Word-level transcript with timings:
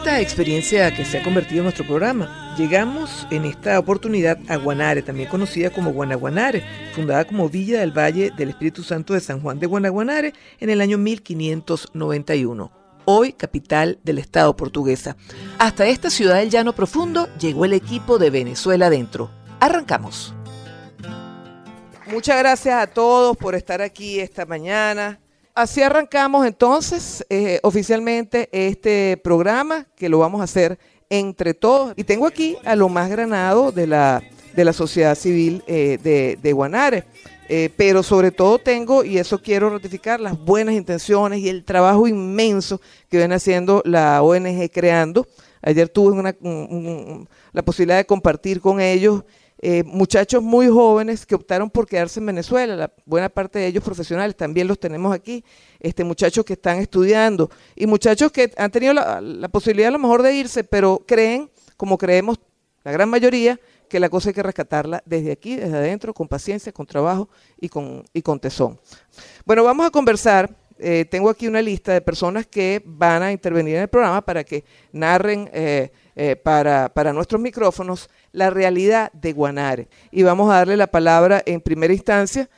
esta 0.00 0.18
experiencia 0.18 0.90
que 0.94 1.04
se 1.04 1.18
ha 1.18 1.22
convertido 1.22 1.58
en 1.58 1.64
nuestro 1.64 1.86
programa, 1.86 2.54
llegamos 2.56 3.26
en 3.30 3.44
esta 3.44 3.78
oportunidad 3.78 4.38
a 4.48 4.56
Guanare, 4.56 5.02
también 5.02 5.28
conocida 5.28 5.68
como 5.68 5.92
Guanaguanare, 5.92 6.64
fundada 6.94 7.26
como 7.26 7.50
Villa 7.50 7.80
del 7.80 7.92
Valle 7.92 8.32
del 8.34 8.48
Espíritu 8.48 8.82
Santo 8.82 9.12
de 9.12 9.20
San 9.20 9.42
Juan 9.42 9.58
de 9.58 9.66
Guanaguanare 9.66 10.32
en 10.58 10.70
el 10.70 10.80
año 10.80 10.96
1591 10.96 12.72
hoy 13.04 13.34
capital 13.34 13.98
del 14.02 14.16
Estado 14.16 14.56
portuguesa. 14.56 15.16
Hasta 15.58 15.86
esta 15.86 16.08
ciudad 16.08 16.36
del 16.36 16.48
llano 16.48 16.72
profundo 16.72 17.28
llegó 17.38 17.66
el 17.66 17.74
equipo 17.74 18.18
de 18.18 18.30
Venezuela 18.30 18.86
Adentro. 18.86 19.30
Arrancamos. 19.60 20.34
Muchas 22.06 22.38
gracias 22.38 22.82
a 22.82 22.86
todos 22.86 23.36
por 23.36 23.54
estar 23.54 23.82
aquí 23.82 24.18
esta 24.18 24.46
mañana. 24.46 25.20
Así 25.54 25.82
arrancamos 25.82 26.46
entonces 26.46 27.26
eh, 27.28 27.58
oficialmente 27.62 28.48
este 28.52 29.20
programa 29.22 29.86
que 29.96 30.08
lo 30.08 30.18
vamos 30.18 30.40
a 30.40 30.44
hacer 30.44 30.78
entre 31.08 31.54
todos. 31.54 31.92
Y 31.96 32.04
tengo 32.04 32.26
aquí 32.26 32.56
a 32.64 32.76
lo 32.76 32.88
más 32.88 33.10
granado 33.10 33.72
de 33.72 33.86
la, 33.88 34.22
de 34.54 34.64
la 34.64 34.72
sociedad 34.72 35.16
civil 35.16 35.62
eh, 35.66 36.36
de, 36.40 36.52
Guanare. 36.52 37.04
Eh, 37.48 37.68
pero 37.76 38.04
sobre 38.04 38.30
todo 38.30 38.58
tengo, 38.58 39.02
y 39.02 39.18
eso 39.18 39.42
quiero 39.42 39.70
ratificar, 39.70 40.20
las 40.20 40.38
buenas 40.38 40.76
intenciones 40.76 41.40
y 41.40 41.48
el 41.48 41.64
trabajo 41.64 42.06
inmenso 42.06 42.80
que 43.08 43.16
viene 43.16 43.34
haciendo 43.34 43.82
la 43.84 44.22
ONG 44.22 44.70
Creando. 44.70 45.26
Ayer 45.60 45.88
tuve 45.88 46.36
la 47.52 47.62
posibilidad 47.62 47.98
de 47.98 48.06
compartir 48.06 48.60
con 48.60 48.80
ellos 48.80 49.24
eh, 49.62 49.84
muchachos 49.84 50.42
muy 50.42 50.68
jóvenes 50.68 51.26
que 51.26 51.34
optaron 51.34 51.68
por 51.68 51.86
quedarse 51.86 52.18
en 52.18 52.24
Venezuela, 52.24 52.74
la 52.76 52.92
buena 53.04 53.28
parte 53.28 53.58
de 53.58 53.66
ellos 53.66 53.84
profesionales, 53.84 54.34
también 54.34 54.66
los 54.66 54.80
tenemos 54.80 55.14
aquí, 55.14 55.44
este, 55.78 56.02
muchachos 56.02 56.46
que 56.46 56.54
están 56.54 56.78
estudiando 56.78 57.50
y 57.76 57.86
muchachos 57.86 58.32
que 58.32 58.50
han 58.56 58.70
tenido 58.70 58.94
la, 58.94 59.48
posibilidad 59.52 59.88
a 59.88 59.92
lo 59.92 59.98
mejor 59.98 60.22
de 60.22 60.34
irse, 60.34 60.64
pero 60.64 61.04
creen, 61.06 61.50
como 61.76 61.98
creemos 61.98 62.40
la 62.84 62.92
gran 62.92 63.10
mayoría, 63.10 63.60
que 63.90 64.00
la 64.00 64.08
cosa 64.08 64.30
hay 64.30 64.34
que 64.34 64.42
rescatarla 64.42 65.02
desde 65.04 65.32
aquí, 65.32 65.56
desde 65.56 65.76
adentro, 65.76 66.14
con 66.14 66.26
paciencia, 66.26 66.72
con 66.72 66.86
trabajo 66.86 67.28
y 67.58 67.68
con 67.68 68.40
tesón. 68.40 68.80
Bueno, 69.44 69.64
vamos 69.64 69.84
a 69.84 69.90
conversar. 69.90 70.59
Eh, 70.82 71.04
tengo 71.04 71.28
aquí 71.28 71.46
una 71.46 71.60
lista 71.60 71.92
de 71.92 72.00
personas 72.00 72.46
que 72.46 72.82
van 72.86 73.22
a 73.22 73.32
intervenir 73.32 73.76
en 73.76 73.82
el 73.82 73.88
programa 73.88 74.24
para 74.24 74.44
que 74.44 74.64
narren 74.92 75.50
eh, 75.52 75.92
eh, 76.16 76.36
para, 76.36 76.88
para 76.88 77.12
nuestros 77.12 77.40
micrófonos 77.40 78.08
la 78.32 78.48
realidad 78.48 79.12
de 79.12 79.34
Guanare. 79.34 79.88
Y 80.10 80.22
vamos 80.22 80.50
a 80.50 80.56
darle 80.56 80.78
la 80.78 80.86
palabra 80.86 81.42
en 81.44 81.60
primera 81.60 81.92
instancia 81.92 82.48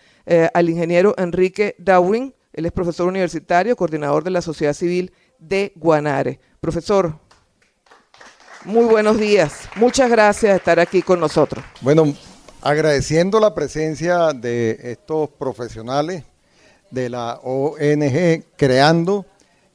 al 0.54 0.70
ingeniero 0.70 1.14
Enrique 1.18 1.74
Dawin. 1.78 2.32
Él 2.52 2.66
es 2.66 2.70
profesor 2.70 3.08
universitario, 3.08 3.74
coordinador 3.74 4.22
de 4.22 4.30
la 4.30 4.40
sociedad 4.40 4.72
civil 4.72 5.12
de 5.40 5.72
Guanare. 5.74 6.38
Profesor, 6.60 7.18
muy 8.64 8.84
buenos 8.84 9.18
días. 9.18 9.68
Muchas 9.74 10.08
gracias 10.08 10.52
de 10.52 10.56
estar 10.58 10.78
aquí 10.78 11.02
con 11.02 11.18
nosotros. 11.18 11.64
Bueno, 11.80 12.14
agradeciendo 12.61 13.40
la 13.40 13.52
presencia 13.52 14.32
de 14.32 14.78
estos 14.80 15.28
profesionales 15.30 16.22
de 16.92 17.08
la 17.08 17.41
ONG 17.42 18.45
Creando, 18.57 19.27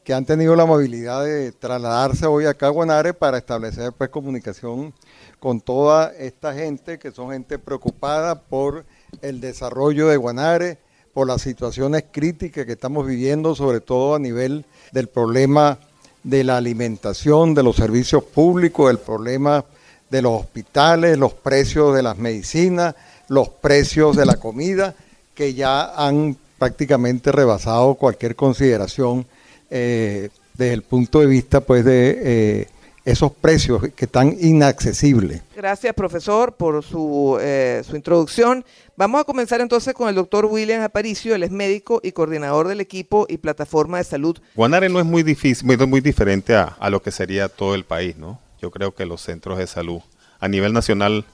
que 0.03 0.13
han 0.13 0.25
tenido 0.25 0.55
la 0.55 0.65
movilidad 0.65 1.25
de 1.25 1.51
trasladarse 1.51 2.25
hoy 2.27 2.45
acá 2.45 2.67
a 2.67 2.69
Guanare 2.69 3.13
para 3.13 3.37
establecer 3.39 3.91
pues, 3.91 4.09
comunicación 4.09 4.93
con 5.39 5.59
toda 5.59 6.13
esta 6.17 6.53
gente, 6.53 6.97
que 6.97 7.11
son 7.11 7.31
gente 7.31 7.59
preocupada 7.59 8.39
por 8.39 8.85
el 9.21 9.41
desarrollo 9.41 10.07
de 10.07 10.15
Guanare, 10.15 10.77
por 11.13 11.27
las 11.27 11.41
situaciones 11.41 12.05
críticas 12.11 12.65
que 12.65 12.73
estamos 12.73 13.05
viviendo, 13.05 13.55
sobre 13.55 13.81
todo 13.81 14.15
a 14.15 14.19
nivel 14.19 14.63
del 14.91 15.07
problema 15.07 15.79
de 16.23 16.43
la 16.43 16.57
alimentación, 16.57 17.53
de 17.53 17.63
los 17.63 17.75
servicios 17.75 18.23
públicos, 18.23 18.91
el 18.91 18.99
problema 18.99 19.65
de 20.09 20.21
los 20.21 20.39
hospitales, 20.41 21.17
los 21.17 21.33
precios 21.33 21.95
de 21.95 22.03
las 22.03 22.17
medicinas, 22.17 22.95
los 23.27 23.49
precios 23.49 24.15
de 24.15 24.25
la 24.25 24.35
comida, 24.35 24.95
que 25.33 25.53
ya 25.53 25.93
han 25.95 26.37
prácticamente 26.57 27.31
rebasado 27.31 27.95
cualquier 27.95 28.35
consideración 28.35 29.25
eh, 29.69 30.29
desde 30.53 30.73
el 30.73 30.81
punto 30.81 31.19
de 31.19 31.27
vista 31.27 31.61
pues 31.61 31.85
de 31.85 32.19
eh, 32.21 32.67
esos 33.05 33.31
precios 33.31 33.81
que 33.95 34.05
están 34.05 34.35
inaccesibles. 34.39 35.41
Gracias, 35.55 35.93
profesor, 35.93 36.55
por 36.55 36.83
su, 36.83 37.37
eh, 37.39 37.81
su 37.87 37.95
introducción. 37.95 38.65
Vamos 38.97 39.21
a 39.21 39.23
comenzar 39.23 39.61
entonces 39.61 39.93
con 39.93 40.09
el 40.09 40.15
doctor 40.15 40.45
William 40.45 40.81
Aparicio, 40.81 41.33
él 41.33 41.43
es 41.43 41.51
médico 41.51 42.01
y 42.03 42.11
coordinador 42.11 42.67
del 42.67 42.81
equipo 42.81 43.25
y 43.29 43.37
plataforma 43.37 43.99
de 43.99 44.03
salud. 44.03 44.37
Guanare 44.55 44.89
no 44.89 44.99
es 44.99 45.05
muy 45.05 45.23
difícil, 45.23 45.65
muy, 45.65 45.77
muy 45.87 46.01
diferente 46.01 46.55
a, 46.55 46.63
a, 46.63 46.89
lo 46.89 47.01
que 47.01 47.11
sería 47.11 47.47
todo 47.47 47.75
el 47.75 47.85
país, 47.85 48.17
¿no? 48.17 48.41
Yo 48.61 48.71
creo 48.71 48.93
que 48.93 49.05
los 49.05 49.21
centros 49.21 49.57
de 49.57 49.67
salud 49.67 50.01
a 50.39 50.47
nivel 50.47 50.73
nacional 50.73 51.25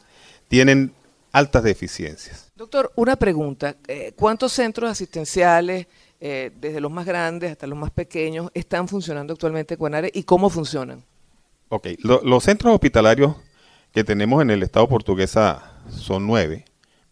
tienen 0.49 0.93
altas 1.33 1.63
deficiencias. 1.63 2.51
Doctor, 2.55 2.93
una 2.95 3.17
pregunta. 3.17 3.75
Eh, 3.87 4.13
¿Cuántos 4.15 4.53
centros 4.53 4.89
asistenciales, 4.89 5.87
eh, 6.21 6.51
desde 6.55 6.79
los 6.79 6.91
más 6.91 7.05
grandes 7.05 7.51
hasta 7.51 7.67
los 7.67 7.77
más 7.77 7.91
pequeños, 7.91 8.49
están 8.53 8.87
funcionando 8.87 9.33
actualmente 9.33 9.73
en 9.73 9.79
Guanare 9.79 10.11
y 10.13 10.23
cómo 10.23 10.49
funcionan? 10.49 11.03
Ok, 11.67 11.87
Lo, 11.99 12.21
los 12.23 12.43
centros 12.45 12.73
hospitalarios 12.73 13.35
que 13.91 14.05
tenemos 14.05 14.41
en 14.41 14.51
el 14.51 14.63
Estado 14.63 14.87
portuguesa 14.87 15.81
son 15.89 16.25
nueve, 16.25 16.63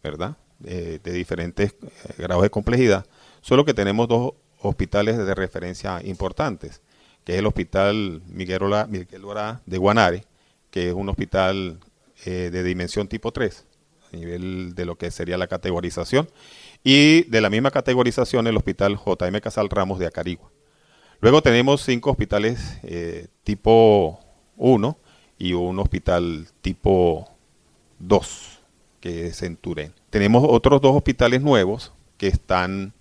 ¿verdad? 0.02 0.38
Eh, 0.64 1.00
de 1.04 1.12
diferentes 1.12 1.76
grados 2.18 2.44
de 2.44 2.52
complejidad, 2.52 3.06
solo 3.42 3.66
que 3.66 3.74
tenemos 3.74 4.08
dos 4.08 4.34
hospitales 4.62 5.18
de 5.18 5.34
referencia 5.34 6.00
importantes, 6.04 6.82
que 7.24 7.34
es 7.34 7.40
el 7.40 7.48
Hospital 7.48 8.22
Miguel 8.28 8.62
Miguel 8.88 9.24
de 9.66 9.78
Guanare, 9.78 10.26
que 10.70 10.90
es 10.90 10.94
un 10.94 11.10
hospital 11.10 11.80
eh, 12.26 12.50
de 12.52 12.64
dimensión 12.64 13.08
tipo 13.08 13.32
3, 13.32 13.66
nivel 14.12 14.76
de 14.76 14.86
lo 14.86 14.98
que 14.98 15.12
sería 15.12 15.38
la 15.38 15.48
categorización, 15.48 16.30
y 16.84 17.24
de 17.24 17.42
la 17.42 17.50
misma 17.50 17.72
categorización 17.72 18.48
el 18.48 18.58
Hospital 18.58 18.98
JM 18.98 19.40
Casal 19.40 19.70
Ramos 19.70 20.00
de 20.00 20.08
Acarigua. 20.08 20.52
Luego 21.20 21.42
tenemos 21.44 21.82
cinco 21.84 22.12
hospitales 22.12 22.80
eh, 22.84 23.28
tipo 23.44 24.20
1 24.58 24.98
y 25.38 25.54
un 25.54 25.80
hospital 25.80 26.48
tipo 26.62 27.30
2, 28.00 28.60
que 29.00 29.28
es 29.28 29.42
en 29.44 29.56
Turén. 29.56 29.94
Tenemos 30.10 30.44
otros 30.48 30.82
dos 30.82 30.96
hospitales 30.96 31.42
nuevos 31.42 31.94
que 32.18 32.28
están 32.28 32.94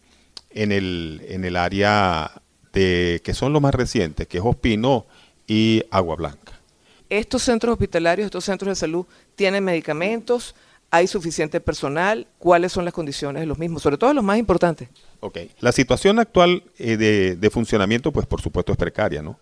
en 0.50 0.72
el, 0.72 1.22
en 1.28 1.44
el 1.44 1.56
área 1.56 2.42
de 2.72 3.20
que 3.24 3.34
son 3.34 3.52
los 3.52 3.62
más 3.62 3.74
recientes, 3.74 4.26
que 4.26 4.38
es 4.38 4.44
Ospino 4.44 5.06
y 5.46 5.82
Agua 5.90 6.16
Blanca. 6.16 6.60
¿Estos 7.08 7.42
centros 7.42 7.72
hospitalarios, 7.72 8.26
estos 8.26 8.44
centros 8.44 8.68
de 8.68 8.76
salud, 8.76 9.06
tienen 9.34 9.64
medicamentos? 9.64 10.54
¿Hay 10.92 11.06
suficiente 11.06 11.60
personal? 11.60 12.26
¿Cuáles 12.38 12.72
son 12.72 12.84
las 12.84 12.92
condiciones 12.92 13.40
de 13.40 13.46
los 13.46 13.58
mismos? 13.58 13.82
Sobre 13.82 13.96
todo 13.96 14.12
los 14.12 14.24
más 14.24 14.38
importantes. 14.38 14.88
Ok. 15.20 15.38
La 15.60 15.70
situación 15.70 16.18
actual 16.18 16.64
eh, 16.78 16.96
de, 16.96 17.50
funcionamiento, 17.50 18.10
pues 18.10 18.26
por 18.26 18.40
supuesto 18.40 18.72
es 18.72 18.78
precaria, 18.78 19.22
¿no? 19.22 19.38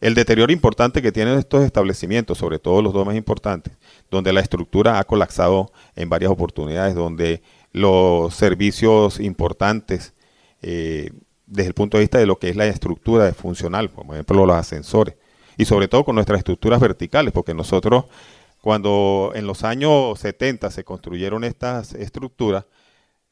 El 0.00 0.14
deterioro 0.14 0.52
importante 0.52 1.02
que 1.02 1.10
tienen 1.10 1.38
estos 1.38 1.64
establecimientos, 1.64 2.38
sobre 2.38 2.58
todo 2.58 2.82
los 2.82 2.92
dos 2.92 3.04
más 3.04 3.16
importantes, 3.16 3.72
donde 4.10 4.32
la 4.32 4.40
estructura 4.40 4.98
ha 4.98 5.04
colapsado 5.04 5.72
en 5.96 6.08
varias 6.08 6.30
oportunidades, 6.30 6.94
donde 6.94 7.42
los 7.72 8.34
servicios 8.34 9.18
importantes, 9.20 10.12
eh, 10.60 11.10
desde 11.46 11.68
el 11.68 11.74
punto 11.74 11.98
de 11.98 12.02
vista 12.02 12.18
de 12.18 12.26
lo 12.26 12.38
que 12.38 12.48
es 12.48 12.56
la 12.56 12.66
estructura 12.66 13.32
funcional, 13.32 13.90
por 13.90 14.06
ejemplo 14.06 14.44
los 14.44 14.56
ascensores, 14.56 15.14
y 15.56 15.64
sobre 15.64 15.86
todo 15.86 16.04
con 16.04 16.14
nuestras 16.14 16.38
estructuras 16.38 16.80
verticales, 16.80 17.32
porque 17.32 17.54
nosotros 17.54 18.06
cuando 18.62 19.32
en 19.34 19.46
los 19.46 19.64
años 19.64 20.20
70 20.20 20.70
se 20.70 20.84
construyeron 20.84 21.42
estas 21.42 21.94
estructuras, 21.94 22.64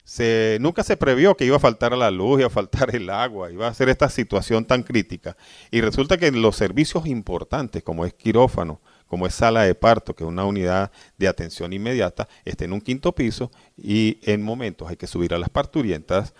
se, 0.03 0.59
nunca 0.61 0.83
se 0.83 0.97
previó 0.97 1.37
que 1.37 1.45
iba 1.45 1.57
a 1.57 1.61
faltar 1.61 1.97
la 1.97 2.11
luz, 2.11 2.41
iba 2.41 2.49
a 2.49 2.51
faltar 2.51 2.95
el 2.97 3.09
agua, 3.09 3.53
iba 3.53 3.69
a 3.69 3.75
ser 3.75 3.89
esta 3.89 4.11
situación 4.11 4.65
tan 4.65 4.83
crítica. 4.83 5.37
Y 5.71 5.83
resulta 5.83 6.19
que 6.19 6.33
los 6.33 6.57
servicios 6.57 7.07
importantes, 7.07 7.85
como 7.85 8.05
es 8.05 8.13
quirófano, 8.13 8.81
como 9.07 9.25
es 9.29 9.33
sala 9.33 9.63
de 9.63 9.77
parto, 9.77 10.17
que 10.17 10.25
es 10.25 10.29
una 10.29 10.45
unidad 10.45 10.91
de 11.17 11.29
atención 11.29 11.73
inmediata, 11.73 12.27
está 12.45 12.65
en 12.65 12.73
un 12.73 12.81
quinto 12.81 13.15
piso 13.15 13.53
y 13.77 14.19
en 14.23 14.43
momentos 14.43 14.91
hay 14.91 14.97
que 14.97 15.07
subir 15.07 15.33
a 15.33 15.39
las 15.39 15.49
parturientas 15.49 16.35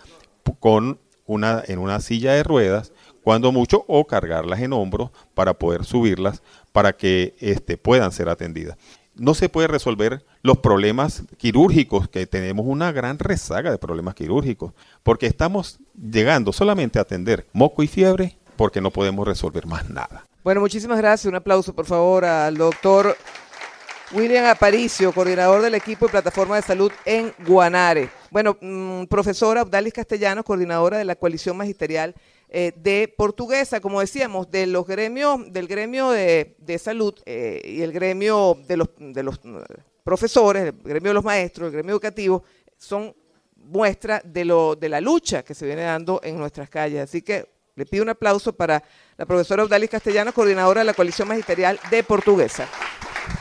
con 0.59 0.99
una, 1.25 1.63
en 1.65 1.79
una 1.79 2.01
silla 2.01 2.33
de 2.33 2.43
ruedas, 2.43 2.91
cuando 3.23 3.53
mucho, 3.53 3.85
o 3.87 4.05
cargarlas 4.05 4.59
en 4.59 4.73
hombros 4.73 5.11
para 5.33 5.53
poder 5.53 5.85
subirlas 5.85 6.43
para 6.71 6.93
que 6.93 7.35
este, 7.39 7.77
puedan 7.77 8.11
ser 8.11 8.29
atendidas. 8.29 8.77
No 9.15 9.33
se 9.33 9.49
puede 9.49 9.67
resolver 9.67 10.25
los 10.41 10.59
problemas 10.59 11.23
quirúrgicos, 11.37 12.07
que 12.07 12.25
tenemos 12.25 12.65
una 12.65 12.91
gran 12.91 13.19
rezaga 13.19 13.69
de 13.69 13.77
problemas 13.77 14.15
quirúrgicos, 14.15 14.73
porque 15.03 15.27
estamos 15.27 15.79
llegando 15.93 16.53
solamente 16.53 16.97
a 16.97 17.03
atender 17.03 17.45
moco 17.53 17.83
y 17.83 17.87
fiebre 17.87 18.37
porque 18.55 18.81
no 18.81 18.91
podemos 18.91 19.27
resolver 19.27 19.65
más 19.65 19.89
nada. 19.89 20.25
Bueno, 20.43 20.61
muchísimas 20.61 20.97
gracias. 20.97 21.29
Un 21.29 21.35
aplauso, 21.35 21.73
por 21.73 21.85
favor, 21.85 22.25
al 22.25 22.57
doctor 22.57 23.15
William 24.13 24.45
Aparicio, 24.45 25.13
coordinador 25.13 25.61
del 25.61 25.75
equipo 25.75 26.05
de 26.05 26.11
plataforma 26.11 26.55
de 26.57 26.61
salud 26.61 26.91
en 27.05 27.33
Guanare. 27.45 28.09
Bueno, 28.29 28.57
mm, 28.59 29.05
profesora 29.05 29.61
Abdalis 29.61 29.93
Castellanos, 29.93 30.43
coordinadora 30.43 30.97
de 30.97 31.05
la 31.05 31.15
coalición 31.15 31.57
magisterial 31.57 32.15
eh, 32.53 32.73
de 32.75 33.07
Portuguesa, 33.17 33.79
como 33.79 34.01
decíamos, 34.01 34.51
de 34.51 34.67
los 34.67 34.85
gremios, 34.85 35.51
del 35.53 35.69
gremio 35.69 36.09
de, 36.09 36.77
salud 36.77 37.15
eh, 37.25 37.61
y 37.63 37.81
el 37.81 37.93
gremio 37.93 38.57
de 38.67 38.75
los, 38.75 38.89
de 38.97 39.23
los 39.23 39.39
profesores, 40.03 40.65
el 40.65 40.73
gremio 40.83 41.11
de 41.11 41.13
los 41.13 41.23
maestros, 41.23 41.67
el 41.67 41.71
gremio 41.71 41.93
educativo, 41.93 42.43
son 42.77 43.15
muestra 43.55 44.21
de, 44.25 44.43
lo, 44.43 44.75
de 44.75 44.89
la 44.89 44.99
lucha 44.99 45.43
que 45.43 45.53
se 45.53 45.65
viene 45.65 45.83
dando 45.83 46.19
en 46.25 46.37
nuestras 46.37 46.69
calles. 46.69 47.01
Así 47.01 47.21
que 47.21 47.47
le 47.75 47.85
pido 47.85 48.03
un 48.03 48.09
aplauso 48.09 48.51
para 48.51 48.83
la 49.15 49.25
profesora 49.25 49.63
Abdalis 49.63 49.89
Castellanos, 49.89 50.33
coordinadora 50.33 50.81
de 50.81 50.85
la 50.85 50.93
coalición 50.93 51.29
magisterial 51.29 51.79
de 51.89 52.03
Portuguesa. 52.03 52.67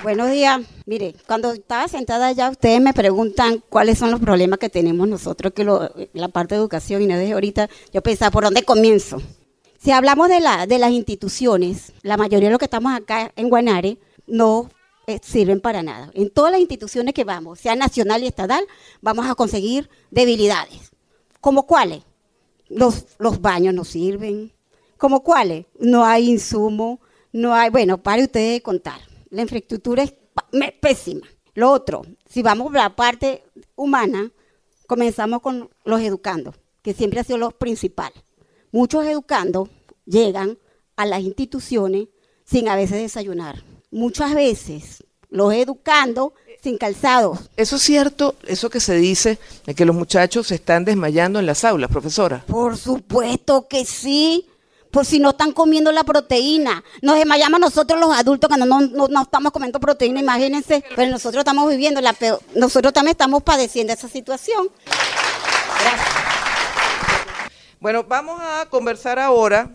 Buenos 0.02 0.30
días. 0.30 0.60
Mire, 0.86 1.14
cuando 1.26 1.52
estaba 1.52 1.88
sentada 1.88 2.28
allá, 2.28 2.50
ustedes 2.50 2.80
me 2.80 2.92
preguntan 2.92 3.62
cuáles 3.68 3.98
son 3.98 4.10
los 4.10 4.20
problemas 4.20 4.58
que 4.58 4.68
tenemos 4.68 5.08
nosotros, 5.08 5.52
que 5.52 5.64
la 5.64 6.28
parte 6.28 6.54
de 6.54 6.60
educación, 6.60 7.02
y 7.02 7.06
no 7.06 7.16
desde 7.16 7.32
ahorita, 7.32 7.68
yo 7.92 8.02
pensaba, 8.02 8.30
¿por 8.30 8.44
dónde 8.44 8.62
comienzo? 8.62 9.20
Si 9.78 9.90
hablamos 9.90 10.28
de, 10.28 10.40
la, 10.40 10.66
de 10.66 10.78
las 10.78 10.90
instituciones, 10.90 11.92
la 12.02 12.16
mayoría 12.16 12.48
de 12.48 12.52
los 12.52 12.58
que 12.58 12.66
estamos 12.66 12.94
acá 12.94 13.32
en 13.36 13.48
Guanare 13.48 13.98
no 14.26 14.70
eh, 15.06 15.18
sirven 15.22 15.60
para 15.60 15.82
nada. 15.82 16.10
En 16.14 16.30
todas 16.30 16.52
las 16.52 16.60
instituciones 16.60 17.14
que 17.14 17.24
vamos, 17.24 17.58
sea 17.58 17.74
nacional 17.76 18.22
y 18.22 18.26
estatal, 18.26 18.64
vamos 19.00 19.26
a 19.26 19.34
conseguir 19.34 19.88
debilidades. 20.10 20.92
¿Como 21.40 21.66
cuáles? 21.66 22.02
Los, 22.68 23.06
los 23.18 23.40
baños 23.40 23.74
no 23.74 23.84
sirven. 23.84 24.52
¿Como 24.98 25.22
cuáles? 25.22 25.66
No 25.78 26.04
hay 26.04 26.28
insumo, 26.28 27.00
no 27.32 27.54
hay, 27.54 27.70
bueno, 27.70 28.02
para 28.02 28.22
ustedes 28.22 28.60
contar 28.60 29.09
la 29.30 29.42
infraestructura 29.42 30.02
es 30.02 30.12
pésima. 30.80 31.26
Lo 31.54 31.70
otro, 31.70 32.02
si 32.28 32.42
vamos 32.42 32.74
a 32.74 32.78
la 32.78 32.96
parte 32.96 33.44
humana, 33.74 34.30
comenzamos 34.86 35.40
con 35.40 35.70
los 35.84 36.00
educandos, 36.00 36.56
que 36.82 36.94
siempre 36.94 37.20
ha 37.20 37.24
sido 37.24 37.38
lo 37.38 37.50
principal. 37.50 38.12
Muchos 38.72 39.06
educandos 39.06 39.68
llegan 40.04 40.58
a 40.96 41.06
las 41.06 41.20
instituciones 41.22 42.08
sin 42.44 42.68
a 42.68 42.76
veces 42.76 42.98
desayunar. 42.98 43.62
Muchas 43.90 44.34
veces 44.34 45.04
los 45.28 45.52
educando 45.54 46.34
sin 46.62 46.76
calzados. 46.76 47.50
¿Eso 47.56 47.76
es 47.76 47.82
cierto, 47.82 48.34
eso 48.46 48.68
que 48.68 48.80
se 48.80 48.96
dice, 48.96 49.38
de 49.64 49.74
que 49.74 49.84
los 49.84 49.96
muchachos 49.96 50.48
se 50.48 50.56
están 50.56 50.84
desmayando 50.84 51.38
en 51.38 51.46
las 51.46 51.64
aulas, 51.64 51.90
profesora? 51.90 52.44
Por 52.46 52.76
supuesto 52.76 53.66
que 53.68 53.84
sí 53.84 54.49
por 54.90 55.06
si 55.06 55.18
no 55.18 55.30
están 55.30 55.52
comiendo 55.52 55.92
la 55.92 56.04
proteína. 56.04 56.82
Nos 57.02 57.16
desmayamos 57.16 57.60
nosotros 57.60 58.00
los 58.00 58.16
adultos 58.16 58.48
cuando 58.48 58.66
no, 58.66 58.80
no, 58.80 59.22
estamos 59.22 59.52
comiendo 59.52 59.80
proteína, 59.80 60.20
imagínense, 60.20 60.84
pero 60.96 61.10
nosotros 61.10 61.40
estamos 61.40 61.68
viviendo 61.68 62.00
la 62.00 62.12
peor, 62.12 62.40
nosotros 62.54 62.92
también 62.92 63.12
estamos 63.12 63.42
padeciendo 63.42 63.92
esa 63.92 64.08
situación. 64.08 64.68
Gracias. 64.86 66.08
Bueno, 67.78 68.04
vamos 68.04 68.40
a 68.42 68.66
conversar 68.66 69.18
ahora, 69.18 69.70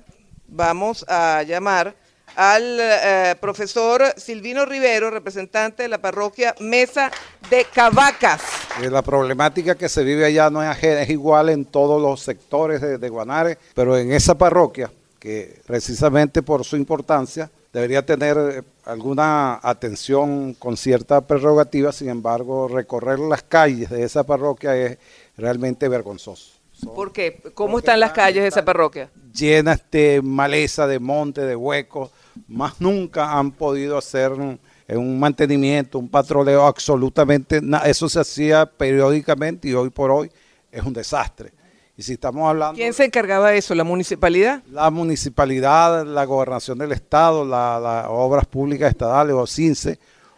vamos 0.47 1.03
a 1.07 1.41
llamar 1.43 1.95
al 2.35 2.77
eh, 2.79 3.35
profesor 3.39 4.03
Silvino 4.17 4.65
Rivero, 4.65 5.09
representante 5.09 5.83
de 5.83 5.89
la 5.89 5.97
parroquia 5.97 6.53
Mesa 6.59 7.09
de 7.49 7.65
Cavacas. 7.65 8.41
Eh, 8.83 8.91
la 8.91 9.01
problemática 9.01 9.75
que 9.75 9.89
se 9.89 10.03
vive 10.03 10.25
allá 10.25 10.49
no 10.49 10.61
es, 10.61 10.83
es 10.83 11.09
igual 11.09 11.49
en 11.49 11.65
todos 11.65 11.99
los 11.99 12.21
sectores 12.21 12.81
de, 12.81 12.97
de 12.97 13.09
Guanare, 13.09 13.57
pero 13.73 13.97
en 13.97 14.11
esa 14.11 14.37
parroquia 14.37 14.91
que 15.25 15.59
precisamente 15.65 16.43
por 16.43 16.63
su 16.63 16.77
importancia 16.77 17.49
debería 17.73 18.05
tener 18.05 18.37
eh, 18.37 18.61
alguna 18.83 19.59
atención 19.63 20.53
con 20.53 20.77
cierta 20.77 21.19
prerrogativa, 21.25 21.91
sin 21.91 22.09
embargo, 22.09 22.67
recorrer 22.67 23.17
las 23.17 23.41
calles 23.41 23.89
de 23.89 24.03
esa 24.03 24.23
parroquia 24.23 24.77
es 24.77 24.99
realmente 25.35 25.89
vergonzoso. 25.89 26.51
¿Por 26.93 27.11
qué? 27.11 27.41
¿Cómo 27.55 27.79
están 27.79 28.01
las 28.01 28.11
calles 28.11 28.43
de 28.43 28.49
esa 28.49 28.63
parroquia? 28.63 29.09
Llenas 29.33 29.81
de 29.89 30.21
maleza, 30.23 30.85
de 30.85 30.99
monte, 30.99 31.41
de 31.41 31.55
huecos, 31.55 32.11
más 32.47 32.79
nunca 32.79 33.35
han 33.35 33.49
podido 33.51 33.97
hacer 33.97 34.31
un, 34.31 34.59
un 34.89 35.19
mantenimiento, 35.19 35.97
un 35.97 36.07
patroleo 36.07 36.67
absolutamente, 36.67 37.61
eso 37.85 38.07
se 38.07 38.19
hacía 38.19 38.67
periódicamente 38.67 39.69
y 39.69 39.73
hoy 39.73 39.89
por 39.89 40.11
hoy 40.11 40.29
es 40.71 40.83
un 40.83 40.93
desastre. 40.93 41.51
Y 41.97 42.03
si 42.03 42.13
estamos 42.13 42.49
hablando... 42.49 42.75
¿Quién 42.75 42.93
se 42.93 43.05
encargaba 43.05 43.51
de 43.51 43.57
eso? 43.57 43.73
¿La 43.73 43.85
municipalidad? 43.85 44.61
La 44.69 44.89
municipalidad, 44.89 46.05
la 46.05 46.25
gobernación 46.25 46.77
del 46.77 46.91
Estado, 46.91 47.45
las 47.45 48.05
obras 48.09 48.45
públicas 48.45 48.89
estatales 48.89 49.33
o 49.33 49.47
CINCE, 49.47 49.97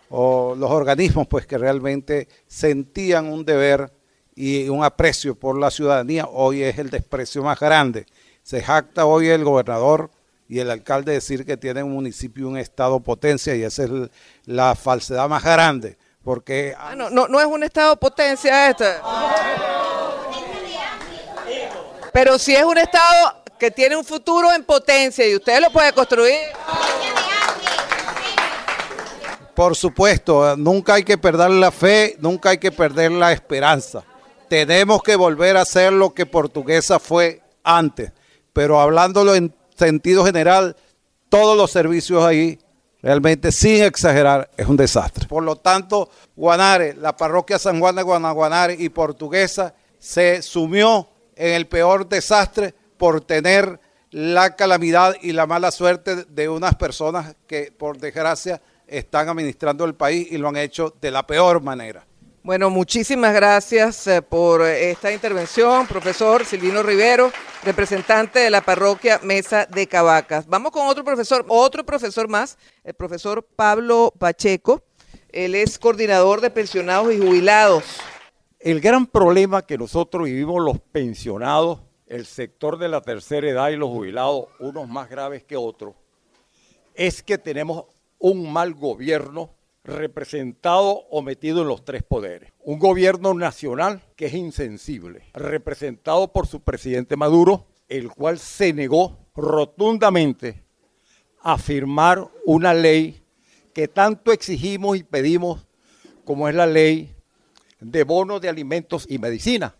o 0.09 0.55
los 0.55 0.69
organismos 0.69 1.27
pues 1.27 1.47
que 1.47 1.57
realmente 1.57 2.27
sentían 2.45 3.25
un 3.25 3.43
deber 3.43 3.91
y 4.35 4.69
un 4.69 4.83
aprecio 4.83 5.33
por 5.33 5.57
la 5.57 5.71
ciudadanía, 5.71 6.27
hoy 6.27 6.61
es 6.61 6.77
el 6.77 6.91
desprecio 6.91 7.41
más 7.41 7.59
grande. 7.59 8.05
Se 8.43 8.61
jacta 8.61 9.05
hoy 9.05 9.29
el 9.29 9.43
gobernador 9.43 10.11
y 10.47 10.59
el 10.59 10.69
alcalde 10.69 11.13
decir 11.13 11.43
que 11.43 11.57
tiene 11.57 11.81
un 11.81 11.91
municipio 11.91 12.45
y 12.45 12.51
un 12.51 12.57
estado 12.57 12.99
potencia 12.99 13.55
y 13.55 13.63
esa 13.63 13.85
es 13.85 13.89
la 14.45 14.75
falsedad 14.75 15.27
más 15.27 15.43
grande. 15.43 15.97
Porque... 16.23 16.75
Ah, 16.77 16.93
no, 16.95 17.09
no, 17.09 17.27
no 17.27 17.39
es 17.39 17.47
un 17.47 17.63
estado 17.63 17.95
potencia 17.97 18.69
esta. 18.69 19.01
Pero 22.17 22.39
si 22.39 22.55
es 22.55 22.63
un 22.63 22.79
Estado 22.79 23.43
que 23.59 23.69
tiene 23.69 23.95
un 23.95 24.03
futuro 24.03 24.51
en 24.51 24.63
potencia 24.63 25.29
y 25.29 25.35
usted 25.35 25.61
lo 25.61 25.69
puede 25.69 25.93
construir. 25.93 26.33
Por 29.53 29.75
supuesto, 29.75 30.57
nunca 30.57 30.95
hay 30.95 31.03
que 31.03 31.19
perder 31.19 31.51
la 31.51 31.69
fe, 31.69 32.15
nunca 32.17 32.49
hay 32.49 32.57
que 32.57 32.71
perder 32.71 33.11
la 33.11 33.31
esperanza. 33.33 34.03
Tenemos 34.49 35.03
que 35.03 35.15
volver 35.15 35.57
a 35.57 35.65
ser 35.65 35.93
lo 35.93 36.11
que 36.11 36.25
Portuguesa 36.25 36.97
fue 36.97 37.43
antes, 37.63 38.11
pero 38.51 38.79
hablándolo 38.79 39.35
en 39.35 39.53
sentido 39.77 40.25
general, 40.25 40.75
todos 41.29 41.55
los 41.55 41.69
servicios 41.69 42.25
ahí, 42.25 42.57
realmente 43.03 43.51
sin 43.51 43.83
exagerar, 43.83 44.49
es 44.57 44.65
un 44.65 44.75
desastre. 44.75 45.27
Por 45.27 45.43
lo 45.43 45.57
tanto, 45.57 46.09
Guanare, 46.35 46.95
la 46.95 47.15
parroquia 47.15 47.59
San 47.59 47.79
Juan 47.79 47.95
de 47.95 48.01
Guanaguanare 48.01 48.73
y 48.73 48.89
Portuguesa 48.89 49.75
se 49.99 50.41
sumió 50.41 51.09
en 51.37 51.53
el 51.53 51.67
peor 51.67 52.07
desastre 52.07 52.73
por 52.97 53.21
tener 53.21 53.79
la 54.11 54.55
calamidad 54.55 55.15
y 55.21 55.31
la 55.33 55.45
mala 55.45 55.71
suerte 55.71 56.25
de 56.25 56.49
unas 56.49 56.75
personas 56.75 57.35
que 57.45 57.71
por 57.71 57.97
desgracia 57.97 58.61
están 58.87 59.29
administrando 59.29 59.85
el 59.85 59.95
país 59.95 60.27
y 60.31 60.37
lo 60.37 60.47
han 60.47 60.57
hecho 60.57 60.93
de 61.01 61.11
la 61.11 61.25
peor 61.27 61.61
manera. 61.61 62.05
Bueno, 62.47 62.69
muchísimas 62.69 63.33
gracias 63.33 64.07
eh, 64.07 64.21
por 64.21 64.61
esta 64.61 65.11
intervención, 65.11 65.85
profesor 65.85 66.45
Silvino 66.45 66.81
Rivero, 66.81 67.29
representante 67.63 68.39
de 68.39 68.49
la 68.49 68.61
parroquia 68.61 69.19
Mesa 69.21 69.65
de 69.65 69.85
Cavacas. 69.85 70.47
Vamos 70.47 70.71
con 70.71 70.87
otro 70.87 71.03
profesor, 71.03 71.43
otro 71.49 71.85
profesor 71.85 72.29
más, 72.29 72.57
el 72.85 72.93
profesor 72.93 73.45
Pablo 73.53 74.13
Pacheco. 74.17 74.81
Él 75.27 75.55
es 75.55 75.77
coordinador 75.77 76.39
de 76.39 76.49
pensionados 76.49 77.13
y 77.13 77.17
jubilados 77.17 77.83
el 78.71 78.81
gran 78.81 79.05
problema 79.05 79.61
que 79.61 79.77
nosotros 79.77 80.25
vivimos 80.25 80.61
los 80.61 80.81
pensionados, 80.81 81.79
el 82.05 82.25
sector 82.25 82.77
de 82.77 82.89
la 82.89 82.99
tercera 82.99 83.49
edad 83.49 83.69
y 83.69 83.77
los 83.77 83.87
jubilados, 83.87 84.47
unos 84.59 84.89
más 84.89 85.09
graves 85.09 85.45
que 85.45 85.55
otros, 85.55 85.95
es 86.93 87.23
que 87.23 87.37
tenemos 87.37 87.85
un 88.19 88.51
mal 88.51 88.73
gobierno 88.73 89.55
representado 89.85 91.05
o 91.09 91.21
metido 91.21 91.61
en 91.61 91.69
los 91.69 91.85
tres 91.85 92.03
poderes. 92.03 92.51
Un 92.59 92.77
gobierno 92.77 93.33
nacional 93.33 94.01
que 94.17 94.25
es 94.25 94.33
insensible, 94.33 95.23
representado 95.33 96.33
por 96.33 96.45
su 96.45 96.59
presidente 96.59 97.15
Maduro, 97.15 97.67
el 97.87 98.09
cual 98.09 98.37
se 98.37 98.73
negó 98.73 99.17
rotundamente 99.33 100.61
a 101.39 101.57
firmar 101.57 102.29
una 102.45 102.73
ley 102.73 103.23
que 103.73 103.87
tanto 103.87 104.33
exigimos 104.33 104.97
y 104.97 105.03
pedimos, 105.03 105.65
como 106.25 106.49
es 106.49 106.55
la 106.55 106.65
ley 106.65 107.13
de 107.79 108.03
bonos 108.03 108.41
de 108.41 108.49
alimentos 108.49 109.05
y 109.09 109.19
medicina. 109.19 109.75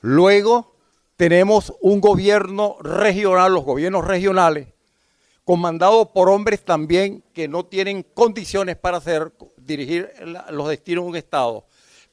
Luego 0.00 0.74
tenemos 1.16 1.72
un 1.80 2.00
gobierno 2.00 2.76
regional, 2.80 3.54
los 3.54 3.64
gobiernos 3.64 4.06
regionales, 4.06 4.68
comandados 5.44 6.08
por 6.08 6.28
hombres 6.28 6.64
también 6.64 7.22
que 7.32 7.48
no 7.48 7.64
tienen 7.64 8.04
condiciones 8.14 8.76
para 8.76 8.98
hacer, 8.98 9.32
dirigir 9.56 10.10
los 10.50 10.68
destinos 10.68 11.04
de 11.04 11.10
un 11.10 11.16
Estado, 11.16 11.64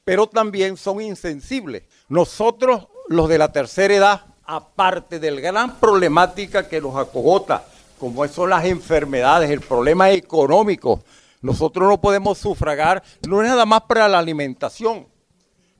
pero 0.04 0.26
también 0.26 0.76
son 0.76 1.00
insensibles. 1.00 1.84
Nosotros, 2.08 2.88
los 3.08 3.28
de 3.28 3.38
la 3.38 3.52
tercera 3.52 3.94
edad, 3.94 4.24
aparte 4.44 5.18
del 5.18 5.40
gran 5.40 5.78
problemática 5.78 6.68
que 6.68 6.80
nos 6.80 6.96
acogota, 6.96 7.64
como 7.98 8.26
son 8.28 8.50
las 8.50 8.64
enfermedades, 8.64 9.50
el 9.50 9.60
problema 9.60 10.10
económico, 10.10 11.02
nosotros 11.40 11.88
no 11.88 12.00
podemos 12.00 12.38
sufragar, 12.38 13.02
no 13.28 13.42
es 13.42 13.48
nada 13.48 13.66
más 13.66 13.82
para 13.82 14.08
la 14.08 14.18
alimentación, 14.18 15.08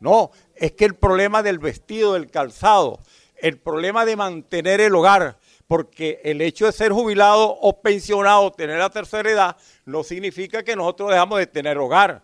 no, 0.00 0.30
es 0.54 0.72
que 0.72 0.86
el 0.86 0.94
problema 0.94 1.42
del 1.42 1.58
vestido, 1.58 2.14
del 2.14 2.30
calzado, 2.30 2.98
el 3.36 3.58
problema 3.58 4.04
de 4.04 4.16
mantener 4.16 4.80
el 4.80 4.94
hogar, 4.94 5.38
porque 5.66 6.20
el 6.24 6.40
hecho 6.40 6.66
de 6.66 6.72
ser 6.72 6.92
jubilado 6.92 7.56
o 7.60 7.80
pensionado, 7.80 8.50
tener 8.50 8.78
la 8.78 8.90
tercera 8.90 9.30
edad, 9.30 9.56
no 9.84 10.02
significa 10.02 10.62
que 10.62 10.74
nosotros 10.74 11.10
dejamos 11.10 11.38
de 11.38 11.46
tener 11.46 11.78
hogar. 11.78 12.22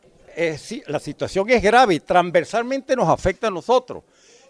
la 0.87 0.99
situación 0.99 1.49
es 1.50 1.62
grave 1.62 2.00
transversalmente 2.00 2.97
nos 2.97 3.09
afecta 3.09 3.47
a 3.49 3.50
nosotros. 3.50 4.02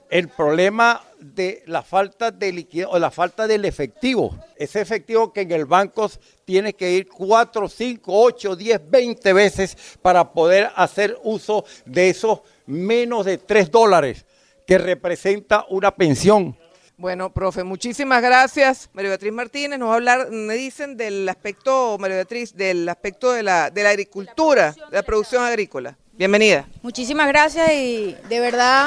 El 0.09 0.29
problema 0.29 1.03
de 1.19 1.63
la 1.67 1.83
falta 1.83 2.31
de 2.31 2.53
liquidez 2.53 2.87
o 2.89 2.99
la 2.99 3.11
falta 3.11 3.47
del 3.47 3.65
efectivo, 3.65 4.39
ese 4.57 4.81
efectivo 4.81 5.33
que 5.33 5.41
en 5.41 5.51
el 5.51 5.65
banco 5.65 6.09
tiene 6.45 6.75
que 6.75 6.93
ir 6.93 7.09
4, 7.09 7.69
5, 7.69 8.03
8, 8.07 8.57
10, 8.57 8.91
20 8.91 9.33
veces 9.33 9.77
para 10.01 10.33
poder 10.33 10.71
hacer 10.77 11.19
uso 11.25 11.65
de 11.85 12.11
esos 12.11 12.41
menos 12.67 13.25
de 13.25 13.39
3 13.39 13.71
dólares 13.71 14.25
que 14.67 14.79
representa 14.79 15.65
una 15.71 15.95
pensión. 15.95 16.57
Bueno, 16.99 17.31
profe, 17.31 17.63
muchísimas 17.63 18.23
gracias. 18.23 18.89
María 18.95 19.11
Beatriz 19.11 19.33
Martínez 19.33 19.79
nos 19.79 19.89
va 19.89 19.93
a 19.93 19.97
hablar, 19.97 20.31
me 20.31 20.55
dicen, 20.55 20.97
del 20.97 21.29
aspecto, 21.29 21.99
María 21.99 22.17
Beatriz, 22.17 22.55
del 22.55 22.89
aspecto 22.89 23.33
de 23.33 23.43
la, 23.43 23.71
de 23.71 23.83
la 23.83 23.91
agricultura, 23.91 24.73
de 24.73 24.97
la 24.97 25.03
producción 25.03 25.43
agrícola. 25.43 25.99
Bienvenida. 26.13 26.67
Muchísimas 26.81 27.29
gracias 27.29 27.71
y 27.75 28.17
de 28.31 28.41
verdad 28.41 28.87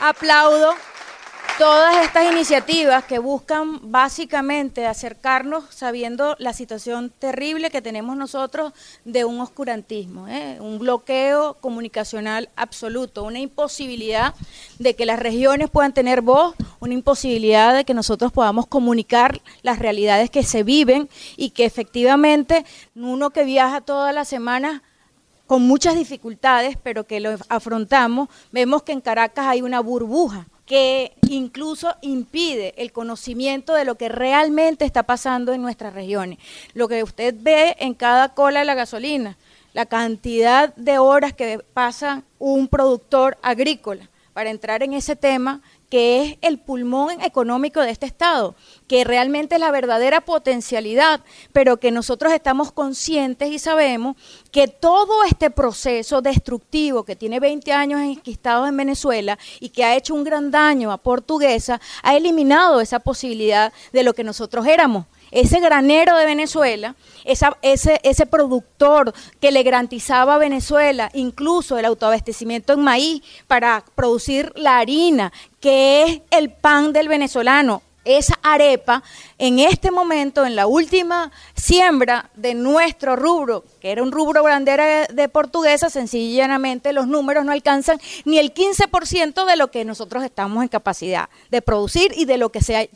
aplaudo 0.00 0.74
todas 1.58 2.04
estas 2.04 2.30
iniciativas 2.30 3.04
que 3.04 3.18
buscan 3.18 3.90
básicamente 3.90 4.86
acercarnos 4.86 5.64
sabiendo 5.70 6.36
la 6.38 6.52
situación 6.52 7.10
terrible 7.18 7.70
que 7.70 7.80
tenemos 7.80 8.14
nosotros 8.16 8.74
de 9.06 9.24
un 9.24 9.40
oscurantismo, 9.40 10.28
¿eh? 10.28 10.58
un 10.60 10.78
bloqueo 10.78 11.54
comunicacional 11.54 12.50
absoluto, 12.56 13.24
una 13.24 13.38
imposibilidad 13.38 14.34
de 14.78 14.94
que 14.94 15.06
las 15.06 15.18
regiones 15.18 15.70
puedan 15.70 15.94
tener 15.94 16.20
voz, 16.20 16.54
una 16.78 16.92
imposibilidad 16.92 17.74
de 17.74 17.84
que 17.84 17.94
nosotros 17.94 18.32
podamos 18.32 18.66
comunicar 18.66 19.40
las 19.62 19.78
realidades 19.78 20.28
que 20.28 20.42
se 20.42 20.62
viven 20.62 21.08
y 21.38 21.50
que 21.50 21.64
efectivamente 21.64 22.66
uno 22.94 23.30
que 23.30 23.44
viaja 23.44 23.80
todas 23.80 24.14
las 24.14 24.28
semanas 24.28 24.82
con 25.46 25.62
muchas 25.62 25.94
dificultades, 25.94 26.76
pero 26.82 27.04
que 27.04 27.20
lo 27.20 27.36
afrontamos, 27.48 28.28
vemos 28.52 28.82
que 28.82 28.92
en 28.92 29.00
Caracas 29.00 29.46
hay 29.46 29.62
una 29.62 29.80
burbuja 29.80 30.46
que 30.66 31.12
incluso 31.28 31.94
impide 32.02 32.74
el 32.76 32.90
conocimiento 32.92 33.72
de 33.74 33.84
lo 33.84 33.94
que 33.94 34.08
realmente 34.08 34.84
está 34.84 35.04
pasando 35.04 35.52
en 35.52 35.62
nuestras 35.62 35.94
regiones. 35.94 36.38
Lo 36.74 36.88
que 36.88 37.04
usted 37.04 37.34
ve 37.38 37.76
en 37.78 37.94
cada 37.94 38.34
cola 38.34 38.60
de 38.60 38.66
la 38.66 38.74
gasolina, 38.74 39.36
la 39.72 39.86
cantidad 39.86 40.74
de 40.74 40.98
horas 40.98 41.32
que 41.32 41.60
pasa 41.72 42.24
un 42.38 42.66
productor 42.66 43.38
agrícola 43.42 44.10
para 44.32 44.50
entrar 44.50 44.82
en 44.82 44.92
ese 44.92 45.16
tema 45.16 45.62
que 45.88 46.22
es 46.22 46.38
el 46.42 46.58
pulmón 46.58 47.20
económico 47.20 47.80
de 47.80 47.90
este 47.90 48.06
Estado, 48.06 48.54
que 48.88 49.04
realmente 49.04 49.56
es 49.56 49.60
la 49.60 49.70
verdadera 49.70 50.20
potencialidad, 50.20 51.20
pero 51.52 51.78
que 51.78 51.90
nosotros 51.90 52.32
estamos 52.32 52.72
conscientes 52.72 53.50
y 53.50 53.58
sabemos 53.58 54.16
que 54.50 54.68
todo 54.68 55.24
este 55.24 55.50
proceso 55.50 56.22
destructivo 56.22 57.04
que 57.04 57.16
tiene 57.16 57.40
20 57.40 57.72
años 57.72 58.00
enquistados 58.00 58.68
en 58.68 58.76
Venezuela 58.76 59.38
y 59.60 59.70
que 59.70 59.84
ha 59.84 59.96
hecho 59.96 60.14
un 60.14 60.24
gran 60.24 60.50
daño 60.50 60.92
a 60.92 60.98
Portuguesa, 60.98 61.80
ha 62.02 62.16
eliminado 62.16 62.80
esa 62.80 63.00
posibilidad 63.00 63.72
de 63.92 64.02
lo 64.02 64.14
que 64.14 64.24
nosotros 64.24 64.66
éramos, 64.66 65.06
ese 65.36 65.60
granero 65.60 66.16
de 66.16 66.24
Venezuela, 66.24 66.94
ese, 67.24 68.00
ese 68.02 68.26
productor 68.26 69.12
que 69.38 69.52
le 69.52 69.62
garantizaba 69.62 70.36
a 70.36 70.38
Venezuela 70.38 71.10
incluso 71.12 71.76
el 71.76 71.84
autoabastecimiento 71.84 72.72
en 72.72 72.80
maíz 72.80 73.22
para 73.46 73.84
producir 73.94 74.50
la 74.56 74.78
harina, 74.78 75.32
que 75.60 76.04
es 76.04 76.22
el 76.30 76.50
pan 76.50 76.94
del 76.94 77.08
venezolano, 77.08 77.82
esa 78.06 78.38
arepa 78.42 79.02
en 79.38 79.58
este 79.58 79.90
momento, 79.90 80.46
en 80.46 80.56
la 80.56 80.66
última 80.66 81.30
siembra 81.54 82.30
de 82.34 82.54
nuestro 82.54 83.16
rubro, 83.16 83.64
que 83.80 83.90
era 83.90 84.02
un 84.02 84.12
rubro 84.12 84.42
bandera 84.42 85.06
de 85.06 85.28
portuguesa, 85.28 85.90
sencillamente 85.90 86.92
los 86.92 87.06
números 87.06 87.44
no 87.44 87.52
alcanzan 87.52 88.00
ni 88.24 88.38
el 88.38 88.54
15% 88.54 89.44
de 89.44 89.56
lo 89.56 89.70
que 89.70 89.84
nosotros 89.84 90.24
estamos 90.24 90.62
en 90.62 90.68
capacidad 90.68 91.28
de 91.50 91.60
producir 91.60 92.12
y 92.16 92.24
de 92.24 92.38
lo 92.38 92.50
que 92.50 92.62
se 92.62 92.88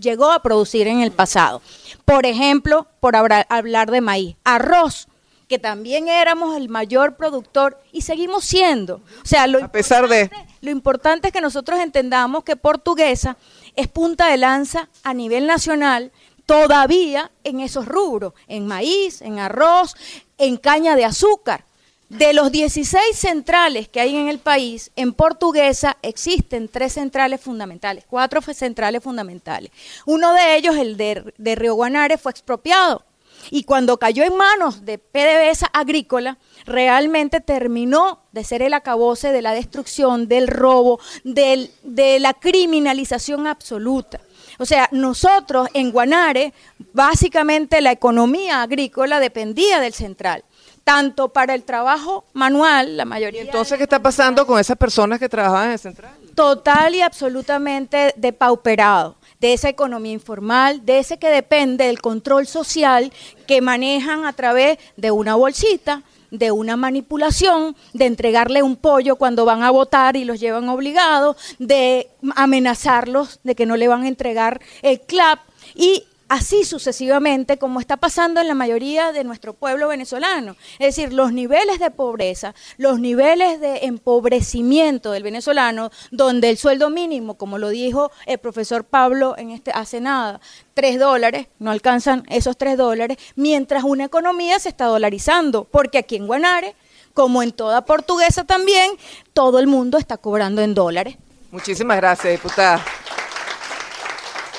llegó 0.00 0.30
a 0.30 0.42
producir 0.42 0.86
en 0.86 1.00
el 1.00 1.10
pasado. 1.10 1.60
Por 2.04 2.24
ejemplo, 2.24 2.86
por 3.00 3.16
hablar 3.16 3.90
de 3.90 4.00
maíz, 4.00 4.36
arroz 4.44 5.08
que 5.48 5.58
también 5.58 6.08
éramos 6.08 6.56
el 6.56 6.68
mayor 6.68 7.16
productor 7.16 7.78
y 7.92 8.02
seguimos 8.02 8.44
siendo. 8.44 8.96
O 9.22 9.26
sea, 9.26 9.46
lo 9.46 9.62
a 9.62 9.68
pesar 9.68 10.08
de 10.08 10.30
lo 10.60 10.70
importante 10.70 11.28
es 11.28 11.32
que 11.32 11.40
nosotros 11.40 11.80
entendamos 11.80 12.44
que 12.44 12.56
Portuguesa 12.56 13.36
es 13.76 13.88
punta 13.88 14.28
de 14.28 14.38
lanza 14.38 14.88
a 15.02 15.12
nivel 15.12 15.46
nacional 15.46 16.12
todavía 16.46 17.30
en 17.42 17.60
esos 17.60 17.86
rubros, 17.86 18.34
en 18.48 18.66
maíz, 18.66 19.22
en 19.22 19.38
arroz, 19.38 19.94
en 20.38 20.56
caña 20.56 20.96
de 20.96 21.04
azúcar. 21.04 21.64
De 22.08 22.32
los 22.32 22.52
16 22.52 23.00
centrales 23.16 23.88
que 23.88 24.00
hay 24.00 24.14
en 24.14 24.28
el 24.28 24.38
país, 24.38 24.92
en 24.94 25.14
Portuguesa 25.14 25.96
existen 26.02 26.68
tres 26.68 26.92
centrales 26.92 27.40
fundamentales, 27.40 28.04
cuatro 28.08 28.40
centrales 28.42 29.02
fundamentales. 29.02 29.70
Uno 30.06 30.32
de 30.32 30.56
ellos, 30.56 30.76
el 30.76 30.96
de, 30.96 31.34
de 31.38 31.54
Río 31.54 31.74
Guanare, 31.74 32.18
fue 32.18 32.30
expropiado. 32.30 33.04
Y 33.50 33.64
cuando 33.64 33.98
cayó 33.98 34.24
en 34.24 34.36
manos 34.36 34.84
de 34.84 34.98
PDVSA 34.98 35.66
Agrícola, 35.72 36.38
realmente 36.66 37.40
terminó 37.40 38.20
de 38.32 38.44
ser 38.44 38.62
el 38.62 38.74
acabose 38.74 39.32
de 39.32 39.42
la 39.42 39.52
destrucción, 39.52 40.28
del 40.28 40.48
robo, 40.48 41.00
de 41.24 42.18
la 42.20 42.34
criminalización 42.34 43.46
absoluta. 43.46 44.20
O 44.58 44.66
sea, 44.66 44.88
nosotros 44.92 45.68
en 45.74 45.90
Guanare, 45.90 46.52
básicamente 46.92 47.80
la 47.80 47.92
economía 47.92 48.62
agrícola 48.62 49.20
dependía 49.20 49.80
del 49.80 49.94
central 49.94 50.44
tanto 50.84 51.30
para 51.30 51.54
el 51.54 51.64
trabajo 51.64 52.26
manual, 52.34 52.98
la 52.98 53.06
mayoría. 53.06 53.42
¿Y 53.42 53.46
entonces 53.46 53.78
qué 53.78 53.84
está 53.84 54.00
pasando 54.00 54.46
con 54.46 54.60
esas 54.60 54.76
personas 54.76 55.18
que 55.18 55.28
trabajaban 55.28 55.66
en 55.68 55.72
el 55.72 55.78
central? 55.78 56.12
Total 56.34 56.94
y 56.94 57.00
absolutamente 57.00 58.12
depauperado 58.16 59.16
de 59.44 59.52
esa 59.52 59.68
economía 59.68 60.12
informal, 60.12 60.86
de 60.86 61.00
ese 61.00 61.18
que 61.18 61.28
depende 61.28 61.84
del 61.84 62.00
control 62.00 62.46
social 62.46 63.12
que 63.46 63.60
manejan 63.60 64.24
a 64.24 64.32
través 64.32 64.78
de 64.96 65.10
una 65.10 65.34
bolsita, 65.34 66.02
de 66.30 66.50
una 66.50 66.78
manipulación, 66.78 67.76
de 67.92 68.06
entregarle 68.06 68.62
un 68.62 68.76
pollo 68.76 69.16
cuando 69.16 69.44
van 69.44 69.62
a 69.62 69.70
votar 69.70 70.16
y 70.16 70.24
los 70.24 70.40
llevan 70.40 70.70
obligados, 70.70 71.36
de 71.58 72.08
amenazarlos 72.36 73.38
de 73.44 73.54
que 73.54 73.66
no 73.66 73.76
le 73.76 73.86
van 73.86 74.04
a 74.04 74.08
entregar 74.08 74.62
el 74.80 75.02
CLAP 75.02 75.40
y 75.74 76.04
así 76.28 76.64
sucesivamente, 76.64 77.58
como 77.58 77.80
está 77.80 77.96
pasando 77.96 78.40
en 78.40 78.48
la 78.48 78.54
mayoría 78.54 79.12
de 79.12 79.24
nuestro 79.24 79.54
pueblo 79.54 79.88
venezolano. 79.88 80.56
Es 80.78 80.96
decir, 80.96 81.12
los 81.12 81.32
niveles 81.32 81.78
de 81.78 81.90
pobreza, 81.90 82.54
los 82.76 83.00
niveles 83.00 83.60
de 83.60 83.84
empobrecimiento 83.84 85.12
del 85.12 85.22
venezolano, 85.22 85.90
donde 86.10 86.50
el 86.50 86.58
sueldo 86.58 86.90
mínimo, 86.90 87.34
como 87.34 87.58
lo 87.58 87.68
dijo 87.68 88.10
el 88.26 88.38
profesor 88.38 88.84
Pablo 88.84 89.34
en 89.36 89.50
este, 89.50 89.70
hace 89.72 90.00
nada, 90.00 90.40
tres 90.74 90.98
dólares, 90.98 91.46
no 91.58 91.70
alcanzan 91.70 92.24
esos 92.28 92.56
tres 92.56 92.76
dólares, 92.76 93.18
mientras 93.36 93.84
una 93.84 94.04
economía 94.04 94.58
se 94.58 94.68
está 94.68 94.86
dolarizando, 94.86 95.64
porque 95.64 95.98
aquí 95.98 96.16
en 96.16 96.26
Guanare, 96.26 96.74
como 97.12 97.42
en 97.42 97.52
toda 97.52 97.84
portuguesa 97.84 98.44
también, 98.44 98.90
todo 99.32 99.58
el 99.58 99.66
mundo 99.66 99.98
está 99.98 100.16
cobrando 100.16 100.62
en 100.62 100.74
dólares. 100.74 101.16
Muchísimas 101.52 101.96
gracias, 101.98 102.32
diputada. 102.32 102.84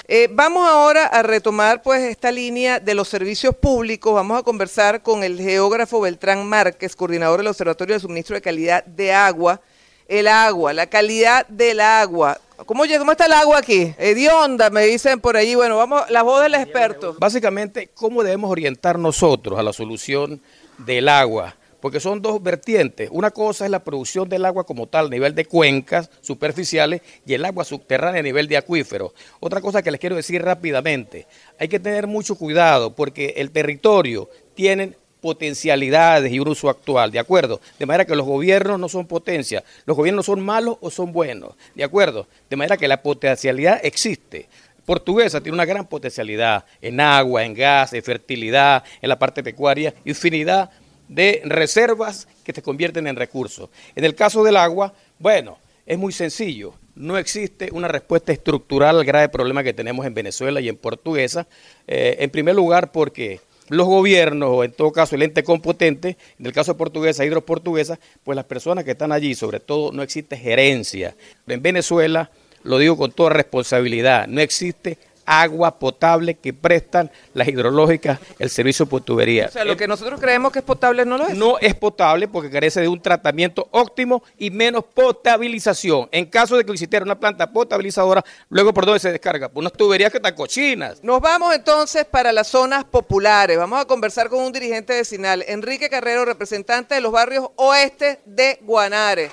Eh, 0.08 0.30
vamos 0.32 0.68
ahora 0.68 1.08
a 1.08 1.24
retomar 1.24 1.82
pues 1.82 2.04
esta 2.04 2.32
línea 2.32 2.80
de 2.80 2.94
los 2.94 3.08
servicios 3.08 3.56
públicos. 3.56 4.14
Vamos 4.14 4.40
a 4.40 4.44
conversar 4.44 5.02
con 5.02 5.24
el 5.24 5.40
geógrafo 5.40 6.00
Beltrán 6.00 6.46
Márquez, 6.46 6.96
coordinador 6.96 7.40
del 7.40 7.48
Observatorio 7.48 7.96
de 7.96 8.00
Suministro 8.00 8.36
de 8.36 8.42
Calidad 8.42 8.86
de 8.86 9.12
Agua. 9.12 9.62
El 10.08 10.28
agua, 10.28 10.74
la 10.74 10.86
calidad 10.86 11.48
del 11.48 11.80
agua. 11.80 12.40
¿Cómo, 12.68 12.84
cómo 13.00 13.12
está 13.12 13.26
el 13.26 13.34
agua 13.34 13.58
aquí? 13.58 13.96
Hedionda, 13.98 14.70
me 14.70 14.84
dicen 14.84 15.20
por 15.20 15.36
allí. 15.36 15.56
Bueno, 15.56 15.78
vamos, 15.78 16.08
la 16.12 16.22
voz 16.22 16.44
del 16.44 16.54
experto. 16.54 17.16
Básicamente, 17.18 17.90
¿cómo 17.96 18.22
debemos 18.22 18.52
orientar 18.52 19.00
nosotros 19.00 19.58
a 19.58 19.64
la 19.64 19.74
solución 19.74 20.40
del 20.78 21.10
agua? 21.10 21.56
Porque 21.86 22.00
son 22.00 22.20
dos 22.20 22.42
vertientes. 22.42 23.10
Una 23.12 23.30
cosa 23.30 23.64
es 23.64 23.70
la 23.70 23.84
producción 23.84 24.28
del 24.28 24.44
agua 24.46 24.64
como 24.64 24.88
tal 24.88 25.06
a 25.06 25.10
nivel 25.10 25.36
de 25.36 25.46
cuencas 25.46 26.10
superficiales 26.20 27.04
y 27.28 27.36
el 27.36 27.46
agua 27.46 27.64
subterránea 27.64 28.22
a 28.22 28.24
nivel 28.24 28.48
de 28.48 28.58
acuíferos. 28.58 29.12
Otra 29.40 29.62
cosa 29.62 29.84
que 29.84 29.92
les 29.92 30.00
quiero 30.00 30.16
decir 30.16 30.42
rápidamente, 30.42 31.28
hay 31.60 31.68
que 31.68 31.80
tener 31.80 32.08
mucho 32.08 32.40
cuidado 32.40 32.96
porque 32.96 33.36
el 33.38 33.52
territorio 33.52 34.32
tiene 34.56 34.94
potencialidades 35.22 36.32
y 36.32 36.40
un 36.40 36.48
uso 36.48 36.72
actual, 36.72 37.12
¿de 37.12 37.20
acuerdo? 37.20 37.62
De 37.78 37.86
manera 37.86 38.06
que 38.06 38.16
los 38.16 38.26
gobiernos 38.26 38.80
no 38.80 38.90
son 38.90 39.06
potencia, 39.06 39.64
los 39.86 39.96
gobiernos 39.96 40.26
son 40.26 40.42
malos 40.42 40.78
o 40.82 40.90
son 40.90 41.14
buenos, 41.14 41.54
¿de 41.76 41.84
acuerdo? 41.84 42.26
De 42.50 42.56
manera 42.56 42.78
que 42.78 42.88
la 42.88 43.04
potencialidad 43.04 43.80
existe. 43.84 44.50
Portuguesa 44.86 45.40
tiene 45.40 45.56
una 45.56 45.66
gran 45.66 45.86
potencialidad 45.86 46.66
en 46.82 47.00
agua, 47.00 47.44
en 47.44 47.54
gas, 47.54 47.94
en 47.94 48.02
fertilidad, 48.02 48.84
en 49.04 49.10
la 49.10 49.20
parte 49.20 49.44
pecuaria, 49.44 49.94
infinidad 50.04 50.72
de 51.08 51.42
reservas 51.46 52.28
que 52.44 52.54
se 52.54 52.62
convierten 52.62 53.08
en 53.08 53.16
recursos. 53.16 53.70
En 53.96 54.06
el 54.06 54.16
caso 54.16 54.44
del 54.44 54.58
agua, 54.58 54.94
bueno, 55.20 55.58
es 55.86 55.98
muy 55.98 56.12
sencillo. 56.12 56.74
No 56.96 57.18
existe 57.18 57.70
una 57.72 57.88
respuesta 57.88 58.32
estructural 58.32 58.98
al 58.98 59.06
grave 59.06 59.30
problema 59.30 59.64
que 59.64 59.74
tenemos 59.74 60.06
en 60.06 60.14
Venezuela 60.14 60.62
y 60.62 60.70
en 60.70 60.78
Portuguesa. 60.78 61.48
Eh, 61.88 62.18
en 62.20 62.30
primer 62.30 62.56
lugar, 62.56 62.92
porque 62.92 63.42
los 63.70 63.88
gobiernos, 63.88 64.50
o 64.52 64.64
en 64.64 64.72
todo 64.72 64.92
caso 64.92 65.16
el 65.16 65.24
ente 65.24 65.44
competente, 65.44 66.18
en 66.40 66.46
el 66.46 66.54
caso 66.54 66.74
de 66.74 66.78
Portuguesa, 66.78 67.26
Hidroportuguesa, 67.26 68.00
pues 68.24 68.36
las 68.36 68.46
personas 68.46 68.84
que 68.84 68.92
están 68.92 69.12
allí, 69.12 69.36
sobre 69.36 69.60
todo, 69.60 69.92
no 69.92 70.04
existe 70.04 70.38
gerencia. 70.38 71.16
En 71.48 71.62
Venezuela, 71.62 72.30
lo 72.64 72.78
digo 72.78 72.98
con 72.98 73.12
toda 73.12 73.32
responsabilidad, 73.32 74.28
no 74.28 74.42
existe 74.42 74.98
agua 75.26 75.80
potable 75.80 76.36
que 76.36 76.54
prestan 76.54 77.12
las 77.34 77.48
hidrológicas, 77.48 78.20
el 78.40 78.50
servicio 78.50 78.86
por 78.86 79.02
tubería. 79.02 79.48
O 79.48 79.52
sea, 79.52 79.66
lo 79.66 79.76
que 79.76 79.88
nosotros 79.88 80.20
creemos 80.20 80.52
que 80.52 80.60
es 80.60 80.66
potable 80.66 81.06
no 81.06 81.18
lo 81.18 81.28
es. 81.28 81.36
No 81.36 81.58
es 81.60 81.76
potable 81.76 82.28
porque 82.28 82.50
carece 82.50 82.82
de 82.82 82.88
un 82.88 83.02
tratamiento 83.02 83.68
óptimo 83.72 84.24
y 84.38 84.52
menos 84.52 84.84
potabilización. 84.94 86.08
En 86.12 86.26
caso 86.26 86.58
de 86.58 86.66
que 86.66 86.72
existiera 86.72 87.04
una 87.04 87.20
planta 87.20 87.52
potabilizadora, 87.52 88.24
luego 88.50 88.74
por 88.74 88.86
dónde 88.86 89.00
se 89.00 89.12
descarga, 89.12 89.50
por 89.50 89.62
unas 89.62 89.74
tuberías 89.74 90.12
que 90.12 90.18
están 90.18 90.36
cochinas. 90.36 91.04
Nos 91.04 91.20
vamos 91.22 91.54
entonces 91.56 92.06
para 92.06 92.32
las 92.32 92.48
zonas 92.48 92.84
populares. 92.84 93.58
Vamos 93.58 93.80
a 93.80 93.86
conversar 93.86 94.30
con 94.30 94.44
un 94.44 94.52
dirigente 94.52 94.94
vecinal, 94.94 95.44
Enrique 95.48 95.90
Carrero, 95.90 96.26
representante 96.26 96.96
de 96.96 97.02
los 97.02 97.12
barrios 97.12 97.50
oeste 97.56 98.20
de 98.26 98.60
Guanare. 98.62 99.32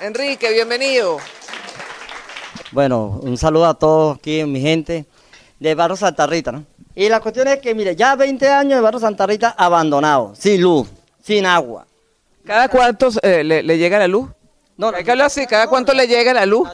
Enrique, 0.00 0.52
bienvenido. 0.52 1.18
Bueno, 2.72 3.20
un 3.22 3.36
saludo 3.36 3.66
a 3.66 3.74
todos 3.74 4.16
aquí, 4.16 4.44
mi 4.44 4.60
gente 4.60 5.04
de 5.60 5.74
Barrio 5.74 5.96
Santa 5.96 6.26
Rita, 6.26 6.50
¿no? 6.50 6.64
Y 6.94 7.08
la 7.08 7.20
cuestión 7.20 7.46
es 7.46 7.60
que, 7.60 7.74
mire, 7.74 7.94
ya 7.94 8.16
20 8.16 8.48
años 8.48 8.78
de 8.78 8.80
Barrio 8.80 8.98
Santa 8.98 9.26
Rita 9.26 9.54
abandonado, 9.56 10.32
sin 10.34 10.60
luz, 10.60 10.88
sin 11.22 11.46
agua. 11.46 11.86
¿Cada 12.44 12.68
cuánto 12.68 13.10
eh, 13.22 13.44
le, 13.44 13.78
llega 13.78 13.98
la 13.98 14.08
luz? 14.08 14.28
No, 14.76 14.88
hay 14.88 15.04
que 15.04 15.10
hablar 15.10 15.26
así, 15.26 15.46
¿cada 15.46 15.68
cuánto 15.68 15.92
le 15.92 16.08
llega 16.08 16.32
la 16.32 16.46
luz? 16.46 16.68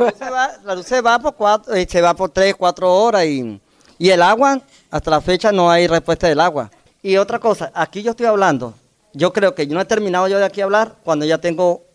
La 0.65 0.75
luz 0.75 0.87
se 0.87 1.01
va, 1.01 1.19
por 1.19 1.35
cuatro, 1.35 1.75
eh, 1.75 1.87
se 1.91 2.01
va 2.01 2.15
por 2.15 2.31
tres, 2.31 2.55
cuatro 2.55 2.95
horas 2.95 3.27
y, 3.27 3.61
y 3.99 4.11
el 4.11 4.23
agua, 4.23 4.61
hasta 4.91 5.11
la 5.11 5.21
fecha 5.21 5.51
no 5.51 5.71
hay 5.71 5.89
respuesta 5.89 6.29
del 6.29 6.41
agua. 6.41 6.71
Y 7.03 7.17
otra 7.17 7.41
cosa, 7.41 7.73
aquí 7.75 8.03
yo 8.03 8.13
estoy 8.13 8.27
hablando, 8.27 8.75
yo 9.13 9.33
creo 9.33 9.55
que 9.55 9.67
yo 9.67 9.75
no 9.75 9.81
he 9.81 9.85
terminado 9.85 10.29
yo 10.29 10.39
de 10.39 10.45
aquí 10.45 10.61
a 10.61 10.65
hablar 10.65 10.95
cuando 11.03 11.25
ya 11.25 11.39
tengo 11.39 11.86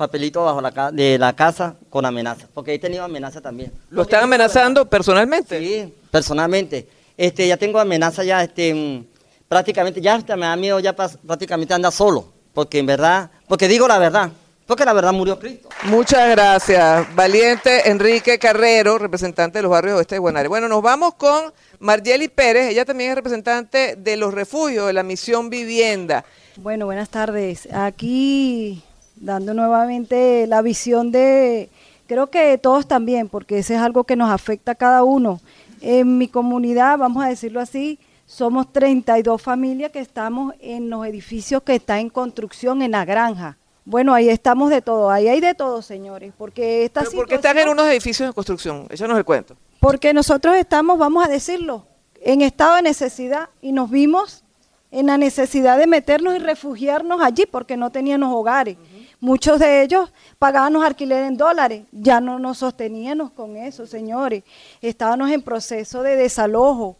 papelito 0.00 0.42
bajo 0.42 0.62
la 0.62 0.90
de 0.90 1.18
la 1.18 1.36
casa 1.36 1.76
con 1.90 2.06
amenaza, 2.06 2.48
porque 2.54 2.72
he 2.72 2.78
tenido 2.78 3.04
amenaza 3.04 3.42
también. 3.42 3.70
¿Lo 3.90 4.02
están 4.02 4.24
amenazando 4.24 4.88
personalmente? 4.88 5.60
Sí, 5.60 5.94
personalmente. 6.10 6.88
Este, 7.18 7.46
ya 7.46 7.58
tengo 7.58 7.78
amenaza 7.78 8.24
ya, 8.24 8.42
este, 8.42 8.72
mm, 8.72 9.04
prácticamente, 9.46 10.00
ya 10.00 10.16
me 10.36 10.46
da 10.46 10.56
miedo 10.56 10.80
ya 10.80 10.94
prácticamente 10.94 11.74
anda 11.74 11.90
solo, 11.90 12.32
porque 12.54 12.78
en 12.78 12.86
verdad, 12.86 13.30
porque 13.46 13.68
digo 13.68 13.86
la 13.86 13.98
verdad, 13.98 14.30
porque 14.66 14.86
la 14.86 14.94
verdad 14.94 15.12
murió 15.12 15.38
Cristo. 15.38 15.68
Muchas 15.82 16.30
gracias, 16.30 17.14
valiente 17.14 17.90
Enrique 17.90 18.38
Carrero, 18.38 18.96
representante 18.96 19.58
de 19.58 19.62
los 19.64 19.70
barrios 19.70 19.98
oeste 19.98 20.14
de 20.14 20.20
Guanare. 20.20 20.48
Bueno, 20.48 20.66
nos 20.66 20.80
vamos 20.80 21.16
con 21.16 21.52
Margeli 21.78 22.28
Pérez, 22.28 22.70
ella 22.70 22.86
también 22.86 23.10
es 23.10 23.16
representante 23.16 23.96
de 23.96 24.16
los 24.16 24.32
refugios 24.32 24.86
de 24.86 24.94
la 24.94 25.02
misión 25.02 25.50
Vivienda. 25.50 26.24
Bueno, 26.56 26.86
buenas 26.86 27.10
tardes. 27.10 27.68
Aquí 27.70 28.82
dando 29.20 29.54
nuevamente 29.54 30.46
la 30.46 30.62
visión 30.62 31.12
de, 31.12 31.68
creo 32.06 32.28
que 32.28 32.58
todos 32.58 32.88
también, 32.88 33.28
porque 33.28 33.58
ese 33.58 33.74
es 33.74 33.80
algo 33.80 34.04
que 34.04 34.16
nos 34.16 34.30
afecta 34.30 34.72
a 34.72 34.74
cada 34.74 35.04
uno. 35.04 35.40
En 35.80 36.18
mi 36.18 36.26
comunidad, 36.26 36.98
vamos 36.98 37.24
a 37.24 37.28
decirlo 37.28 37.60
así, 37.60 37.98
somos 38.26 38.72
32 38.72 39.40
familias 39.40 39.92
que 39.92 40.00
estamos 40.00 40.54
en 40.60 40.90
los 40.90 41.06
edificios 41.06 41.62
que 41.62 41.76
están 41.76 41.98
en 41.98 42.10
construcción 42.10 42.82
en 42.82 42.92
la 42.92 43.04
granja. 43.04 43.56
Bueno, 43.84 44.14
ahí 44.14 44.28
estamos 44.28 44.70
de 44.70 44.82
todo, 44.82 45.10
ahí 45.10 45.28
hay 45.28 45.40
de 45.40 45.54
todo, 45.54 45.82
señores, 45.82 46.32
porque 46.36 46.84
esta 46.84 47.02
¿Por 47.02 47.26
qué 47.26 47.36
están 47.36 47.58
en 47.58 47.68
unos 47.68 47.86
edificios 47.86 48.26
en 48.28 48.32
construcción? 48.32 48.86
Eso 48.90 49.06
no 49.06 49.14
es 49.14 49.18
el 49.18 49.24
cuento. 49.24 49.56
Porque 49.80 50.12
nosotros 50.12 50.56
estamos, 50.56 50.98
vamos 50.98 51.24
a 51.24 51.28
decirlo, 51.28 51.86
en 52.20 52.42
estado 52.42 52.76
de 52.76 52.82
necesidad 52.82 53.48
y 53.60 53.72
nos 53.72 53.90
vimos 53.90 54.44
en 54.90 55.06
la 55.06 55.16
necesidad 55.16 55.78
de 55.78 55.86
meternos 55.86 56.34
y 56.34 56.38
refugiarnos 56.38 57.20
allí 57.20 57.46
porque 57.46 57.76
no 57.76 57.90
teníamos 57.90 58.32
hogares. 58.34 58.76
Muchos 59.20 59.58
de 59.58 59.82
ellos 59.82 60.10
pagaban 60.38 60.72
los 60.72 60.82
alquileres 60.82 61.28
en 61.28 61.36
dólares, 61.36 61.84
ya 61.92 62.22
no 62.22 62.38
nos 62.38 62.58
sosteníamos 62.58 63.30
con 63.32 63.54
eso, 63.56 63.86
señores. 63.86 64.44
Estábamos 64.80 65.30
en 65.30 65.42
proceso 65.42 66.02
de 66.02 66.16
desalojo 66.16 66.96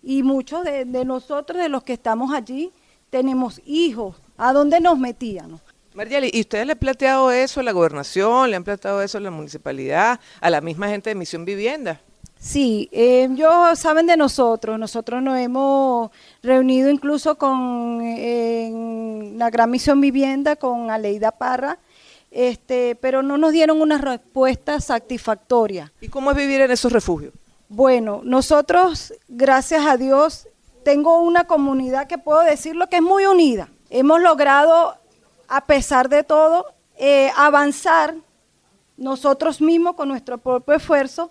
y 0.00 0.22
muchos 0.22 0.62
de, 0.64 0.84
nosotros, 1.04 1.58
de 1.58 1.68
los 1.68 1.82
que 1.82 1.94
estamos 1.94 2.32
allí, 2.32 2.70
tenemos 3.10 3.60
hijos. 3.66 4.16
¿A 4.36 4.52
dónde 4.52 4.80
nos 4.80 4.98
metíamos? 4.98 5.60
Marjali, 5.94 6.30
¿y 6.32 6.40
ustedes 6.40 6.64
le 6.66 6.72
han 6.72 6.78
planteado 6.78 7.30
eso 7.32 7.58
a 7.58 7.62
la 7.64 7.72
gobernación, 7.72 8.50
le 8.50 8.56
han 8.56 8.64
planteado 8.64 9.02
eso 9.02 9.18
a 9.18 9.20
la 9.20 9.30
municipalidad, 9.30 10.20
a 10.40 10.50
la 10.50 10.60
misma 10.60 10.88
gente 10.88 11.10
de 11.10 11.14
Misión 11.16 11.44
Vivienda? 11.44 12.00
Sí, 12.44 12.90
eh, 12.92 13.26
ellos 13.32 13.78
saben 13.78 14.06
de 14.06 14.18
nosotros, 14.18 14.78
nosotros 14.78 15.22
nos 15.22 15.38
hemos 15.38 16.10
reunido 16.42 16.90
incluso 16.90 17.36
con 17.36 17.98
la 19.38 19.48
Gran 19.48 19.70
Misión 19.70 19.98
Vivienda, 20.02 20.54
con 20.54 20.90
Aleida 20.90 21.30
Parra, 21.30 21.78
este, 22.30 22.96
pero 22.96 23.22
no 23.22 23.38
nos 23.38 23.52
dieron 23.52 23.80
una 23.80 23.96
respuesta 23.96 24.78
satisfactoria. 24.78 25.90
¿Y 26.02 26.08
cómo 26.08 26.32
es 26.32 26.36
vivir 26.36 26.60
en 26.60 26.70
esos 26.70 26.92
refugios? 26.92 27.32
Bueno, 27.70 28.20
nosotros, 28.22 29.14
gracias 29.26 29.86
a 29.86 29.96
Dios, 29.96 30.46
tengo 30.84 31.20
una 31.22 31.44
comunidad 31.44 32.06
que 32.06 32.18
puedo 32.18 32.42
decirlo 32.42 32.90
que 32.90 32.96
es 32.96 33.02
muy 33.02 33.24
unida. 33.24 33.70
Hemos 33.88 34.20
logrado, 34.20 34.98
a 35.48 35.64
pesar 35.64 36.10
de 36.10 36.24
todo, 36.24 36.66
eh, 36.98 37.30
avanzar 37.38 38.14
nosotros 38.98 39.62
mismos 39.62 39.94
con 39.94 40.08
nuestro 40.08 40.36
propio 40.36 40.74
esfuerzo 40.74 41.30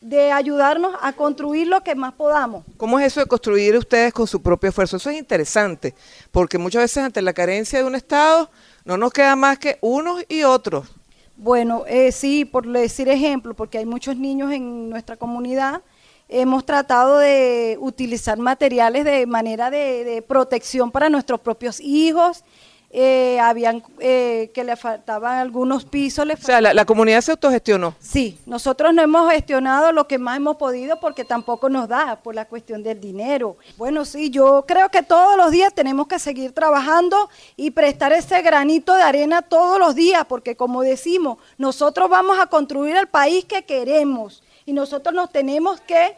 de 0.00 0.32
ayudarnos 0.32 0.94
a 1.02 1.12
construir 1.12 1.66
lo 1.66 1.82
que 1.82 1.94
más 1.94 2.12
podamos. 2.14 2.64
¿Cómo 2.76 2.98
es 2.98 3.06
eso 3.06 3.20
de 3.20 3.26
construir 3.26 3.76
ustedes 3.76 4.12
con 4.12 4.26
su 4.26 4.40
propio 4.40 4.68
esfuerzo? 4.70 4.96
Eso 4.96 5.10
es 5.10 5.18
interesante, 5.18 5.94
porque 6.30 6.58
muchas 6.58 6.82
veces 6.82 7.04
ante 7.04 7.20
la 7.20 7.32
carencia 7.32 7.78
de 7.78 7.84
un 7.84 7.94
Estado 7.94 8.50
no 8.84 8.96
nos 8.96 9.12
queda 9.12 9.36
más 9.36 9.58
que 9.58 9.78
unos 9.82 10.24
y 10.28 10.42
otros. 10.42 10.88
Bueno, 11.36 11.84
eh, 11.86 12.12
sí, 12.12 12.44
por 12.44 12.66
decir 12.66 13.08
ejemplo, 13.08 13.54
porque 13.54 13.78
hay 13.78 13.86
muchos 13.86 14.16
niños 14.16 14.52
en 14.52 14.88
nuestra 14.88 15.16
comunidad, 15.16 15.82
hemos 16.28 16.64
tratado 16.64 17.18
de 17.18 17.76
utilizar 17.80 18.38
materiales 18.38 19.04
de 19.04 19.26
manera 19.26 19.70
de, 19.70 20.04
de 20.04 20.22
protección 20.22 20.90
para 20.90 21.10
nuestros 21.10 21.40
propios 21.40 21.80
hijos 21.80 22.44
eh, 22.92 23.38
habían 23.38 23.84
eh, 24.00 24.50
que 24.52 24.64
le 24.64 24.74
faltaban 24.74 25.38
algunos 25.38 25.84
pisos. 25.84 26.26
o 26.28 26.36
sea, 26.36 26.60
la, 26.60 26.84
comunidad 26.84 27.20
se 27.20 27.30
autogestionó. 27.30 27.94
Sí, 28.00 28.38
nosotros 28.46 28.92
no 28.92 29.00
hemos 29.00 29.30
gestionado 29.30 29.92
lo 29.92 30.08
que 30.08 30.18
más 30.18 30.38
hemos 30.38 30.56
podido 30.56 30.98
porque 30.98 31.24
tampoco 31.24 31.68
nos 31.68 31.88
da 31.88 32.16
por 32.16 32.34
la 32.34 32.46
cuestión 32.46 32.82
del 32.82 33.00
dinero. 33.00 33.56
Bueno, 33.76 34.04
sí, 34.04 34.30
yo 34.30 34.64
creo 34.66 34.88
que 34.88 35.04
todos 35.04 35.36
los 35.36 35.52
días 35.52 35.72
tenemos 35.72 36.08
que 36.08 36.18
seguir 36.18 36.52
trabajando 36.52 37.30
y 37.56 37.70
prestar 37.70 38.12
ese 38.12 38.42
granito 38.42 38.94
de 38.94 39.02
arena 39.02 39.42
todos 39.42 39.78
los 39.78 39.94
días 39.94 40.24
porque 40.28 40.56
como 40.56 40.82
decimos, 40.82 41.38
nosotros 41.58 42.10
vamos 42.10 42.40
a 42.40 42.46
construir 42.46 42.96
el 42.96 43.06
país 43.06 43.44
que 43.44 43.62
queremos 43.64 44.42
y 44.66 44.72
nosotros 44.72 45.14
nos 45.14 45.30
tenemos 45.30 45.80
que 45.80 46.16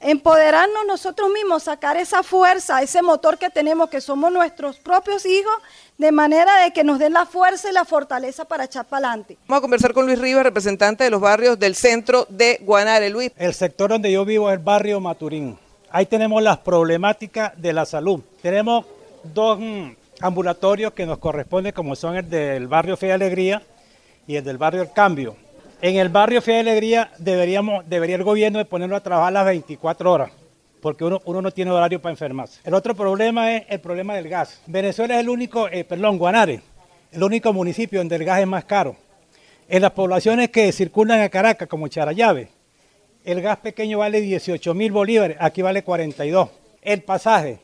empoderarnos 0.00 0.86
nosotros 0.86 1.30
mismos, 1.30 1.64
sacar 1.64 1.96
esa 1.96 2.22
fuerza, 2.22 2.82
ese 2.82 3.02
motor 3.02 3.38
que 3.38 3.50
tenemos, 3.50 3.88
que 3.88 4.00
somos 4.00 4.30
nuestros 4.30 4.78
propios 4.78 5.24
hijos, 5.24 5.54
de 5.98 6.12
manera 6.12 6.62
de 6.62 6.72
que 6.72 6.84
nos 6.84 6.98
den 6.98 7.14
la 7.14 7.24
fuerza 7.24 7.70
y 7.70 7.72
la 7.72 7.84
fortaleza 7.84 8.44
para 8.44 8.64
echar 8.64 8.84
para 8.84 9.08
adelante. 9.08 9.38
Vamos 9.46 9.60
a 9.60 9.62
conversar 9.62 9.92
con 9.94 10.06
Luis 10.06 10.18
Rivas, 10.18 10.44
representante 10.44 11.04
de 11.04 11.10
los 11.10 11.20
barrios 11.20 11.58
del 11.58 11.74
centro 11.74 12.26
de 12.28 12.58
Guanare. 12.62 13.08
Luis. 13.08 13.32
El 13.36 13.54
sector 13.54 13.90
donde 13.90 14.12
yo 14.12 14.24
vivo 14.24 14.50
es 14.50 14.58
el 14.58 14.62
barrio 14.62 15.00
Maturín. 15.00 15.58
Ahí 15.90 16.04
tenemos 16.04 16.42
las 16.42 16.58
problemáticas 16.58 17.52
de 17.56 17.72
la 17.72 17.86
salud. 17.86 18.20
Tenemos 18.42 18.84
dos 19.22 19.58
mm, 19.58 19.92
ambulatorios 20.20 20.92
que 20.92 21.06
nos 21.06 21.18
corresponden, 21.18 21.72
como 21.72 21.96
son 21.96 22.16
el 22.16 22.28
del 22.28 22.66
barrio 22.66 22.96
Fe 22.96 23.08
y 23.08 23.10
Alegría 23.12 23.62
y 24.26 24.36
el 24.36 24.44
del 24.44 24.58
barrio 24.58 24.82
El 24.82 24.92
Cambio 24.92 25.36
en 25.82 25.96
el 25.96 26.08
barrio 26.08 26.40
Fe 26.40 26.52
de 26.52 26.60
Alegría 26.60 27.10
deberíamos, 27.18 27.88
debería 27.88 28.16
el 28.16 28.24
gobierno 28.24 28.58
de 28.58 28.64
ponerlo 28.64 28.96
a 28.96 29.02
trabajar 29.02 29.32
las 29.32 29.44
24 29.44 30.10
horas, 30.10 30.30
porque 30.80 31.04
uno, 31.04 31.20
no 31.26 31.50
tiene 31.50 31.70
horario 31.70 32.00
para 32.00 32.12
enfermarse. 32.12 32.60
El 32.64 32.74
otro 32.74 32.94
problema 32.94 33.54
es 33.54 33.64
el 33.68 33.80
problema 33.80 34.14
del 34.14 34.28
gas. 34.28 34.60
Venezuela 34.66 35.14
es 35.14 35.20
el 35.20 35.28
único, 35.28 35.68
eh, 35.68 35.84
perdón, 35.84 36.18
Guanare, 36.18 36.62
el 37.12 37.22
único 37.22 37.52
municipio 37.52 38.00
donde 38.00 38.16
el 38.16 38.24
gas 38.24 38.40
es 38.40 38.46
más 38.46 38.64
caro. 38.64 38.96
En 39.68 39.82
las 39.82 39.90
poblaciones 39.90 40.50
que 40.50 40.72
circulan 40.72 41.20
a 41.20 41.28
Caracas, 41.28 41.68
como 41.68 41.88
Charayave, 41.88 42.48
el 43.24 43.42
gas 43.42 43.58
pequeño 43.58 43.98
vale 43.98 44.20
18 44.20 44.72
mil 44.74 44.92
bolívares, 44.92 45.36
aquí 45.40 45.60
vale 45.60 45.82
42. 45.82 46.48
El 46.80 47.02
pasaje 47.02 47.58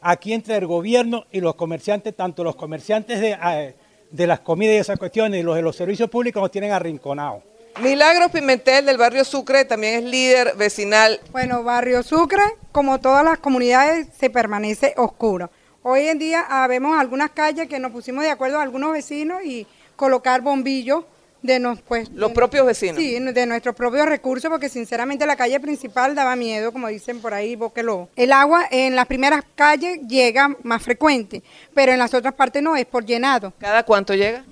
aquí 0.00 0.32
entre 0.32 0.56
el 0.56 0.66
gobierno 0.66 1.26
y 1.32 1.40
los 1.40 1.56
comerciantes, 1.56 2.14
tanto 2.14 2.44
los 2.44 2.56
comerciantes 2.56 3.20
de, 3.20 3.32
eh, 3.32 3.74
de 4.10 4.26
las 4.26 4.40
comidas 4.40 4.76
y 4.76 4.78
esas 4.78 4.98
cuestiones 4.98 5.40
y 5.40 5.42
los 5.42 5.56
de 5.56 5.62
los 5.62 5.76
servicios 5.76 6.08
públicos 6.08 6.40
nos 6.40 6.50
tienen 6.50 6.70
arrinconados. 6.70 7.42
Milagro 7.80 8.28
Pimentel 8.28 8.86
del 8.86 8.96
barrio 8.96 9.24
Sucre 9.24 9.64
también 9.64 9.94
es 9.94 10.10
líder 10.10 10.56
vecinal. 10.56 11.20
Bueno, 11.30 11.62
barrio 11.62 12.02
Sucre, 12.02 12.42
como 12.72 12.98
todas 12.98 13.24
las 13.24 13.38
comunidades, 13.38 14.08
se 14.18 14.30
permanece 14.30 14.94
oscuro. 14.96 15.48
Hoy 15.82 16.08
en 16.08 16.18
día 16.18 16.44
ah, 16.48 16.66
vemos 16.66 16.98
algunas 16.98 17.30
calles 17.30 17.68
que 17.68 17.78
nos 17.78 17.92
pusimos 17.92 18.24
de 18.24 18.30
acuerdo 18.30 18.58
a 18.58 18.62
algunos 18.62 18.92
vecinos 18.92 19.44
y 19.44 19.64
colocar 19.94 20.40
bombillos 20.40 21.04
de 21.42 21.58
nos, 21.58 21.80
pues, 21.82 22.10
los 22.10 22.32
propios 22.32 22.66
vecinos. 22.66 22.96
Sí, 22.96 23.18
de 23.18 23.46
nuestros 23.46 23.74
propios 23.74 24.06
recursos, 24.06 24.50
porque 24.50 24.68
sinceramente 24.68 25.26
la 25.26 25.36
calle 25.36 25.60
principal 25.60 26.14
daba 26.14 26.36
miedo, 26.36 26.72
como 26.72 26.88
dicen 26.88 27.20
por 27.20 27.34
ahí, 27.34 27.56
bóquelo. 27.56 28.08
El 28.16 28.32
agua 28.32 28.66
en 28.70 28.96
las 28.96 29.06
primeras 29.06 29.44
calles 29.54 30.00
llega 30.08 30.56
más 30.62 30.82
frecuente, 30.82 31.42
pero 31.74 31.92
en 31.92 31.98
las 31.98 32.14
otras 32.14 32.34
partes 32.34 32.62
no, 32.62 32.76
es 32.76 32.86
por 32.86 33.04
llenado. 33.04 33.52
¿Cada 33.58 33.82
cuánto 33.84 34.14
llega? 34.14 34.44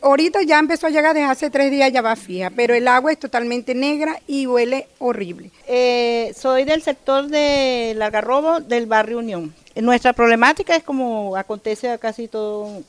ahorita 0.00 0.42
ya 0.42 0.58
empezó 0.58 0.86
a 0.86 0.90
llegar 0.90 1.14
desde 1.14 1.28
hace 1.28 1.50
tres 1.50 1.70
días, 1.70 1.92
ya 1.92 2.00
va 2.00 2.16
fija, 2.16 2.50
pero 2.50 2.74
el 2.74 2.88
agua 2.88 3.12
es 3.12 3.18
totalmente 3.18 3.74
negra 3.74 4.18
y 4.26 4.46
huele 4.46 4.86
horrible. 4.98 5.50
Eh, 5.66 6.32
soy 6.34 6.64
del 6.64 6.82
sector 6.82 7.26
de 7.26 7.92
Largarrobo, 7.96 8.60
del 8.60 8.86
barrio 8.86 9.18
Unión. 9.18 9.54
Nuestra 9.74 10.12
problemática 10.12 10.76
es 10.76 10.82
como 10.82 11.36
acontece 11.36 11.90
a 11.90 11.98
casi 11.98 12.28
todo 12.28 12.82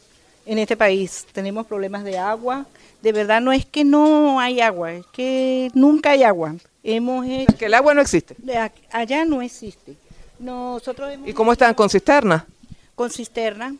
en 0.46 0.58
este 0.58 0.76
país. 0.76 1.26
Tenemos 1.32 1.66
problemas 1.66 2.04
de 2.04 2.18
agua. 2.18 2.66
De 3.04 3.12
verdad 3.12 3.42
no 3.42 3.52
es 3.52 3.66
que 3.66 3.84
no 3.84 4.40
hay 4.40 4.62
agua, 4.62 4.94
es 4.94 5.06
que 5.08 5.70
nunca 5.74 6.12
hay 6.12 6.24
agua. 6.24 6.56
Hemos 6.84 7.26
que 7.60 7.66
el 7.66 7.74
agua 7.74 7.94
no 7.94 8.00
existe. 8.00 8.34
allá 8.92 9.26
no 9.26 9.42
existe. 9.42 9.98
Nosotros 10.40 11.12
¿Y 11.26 11.34
cómo 11.34 11.52
están 11.52 11.74
con 11.74 11.90
cisterna? 11.90 12.48
Con 12.96 13.10
cisterna. 13.12 13.76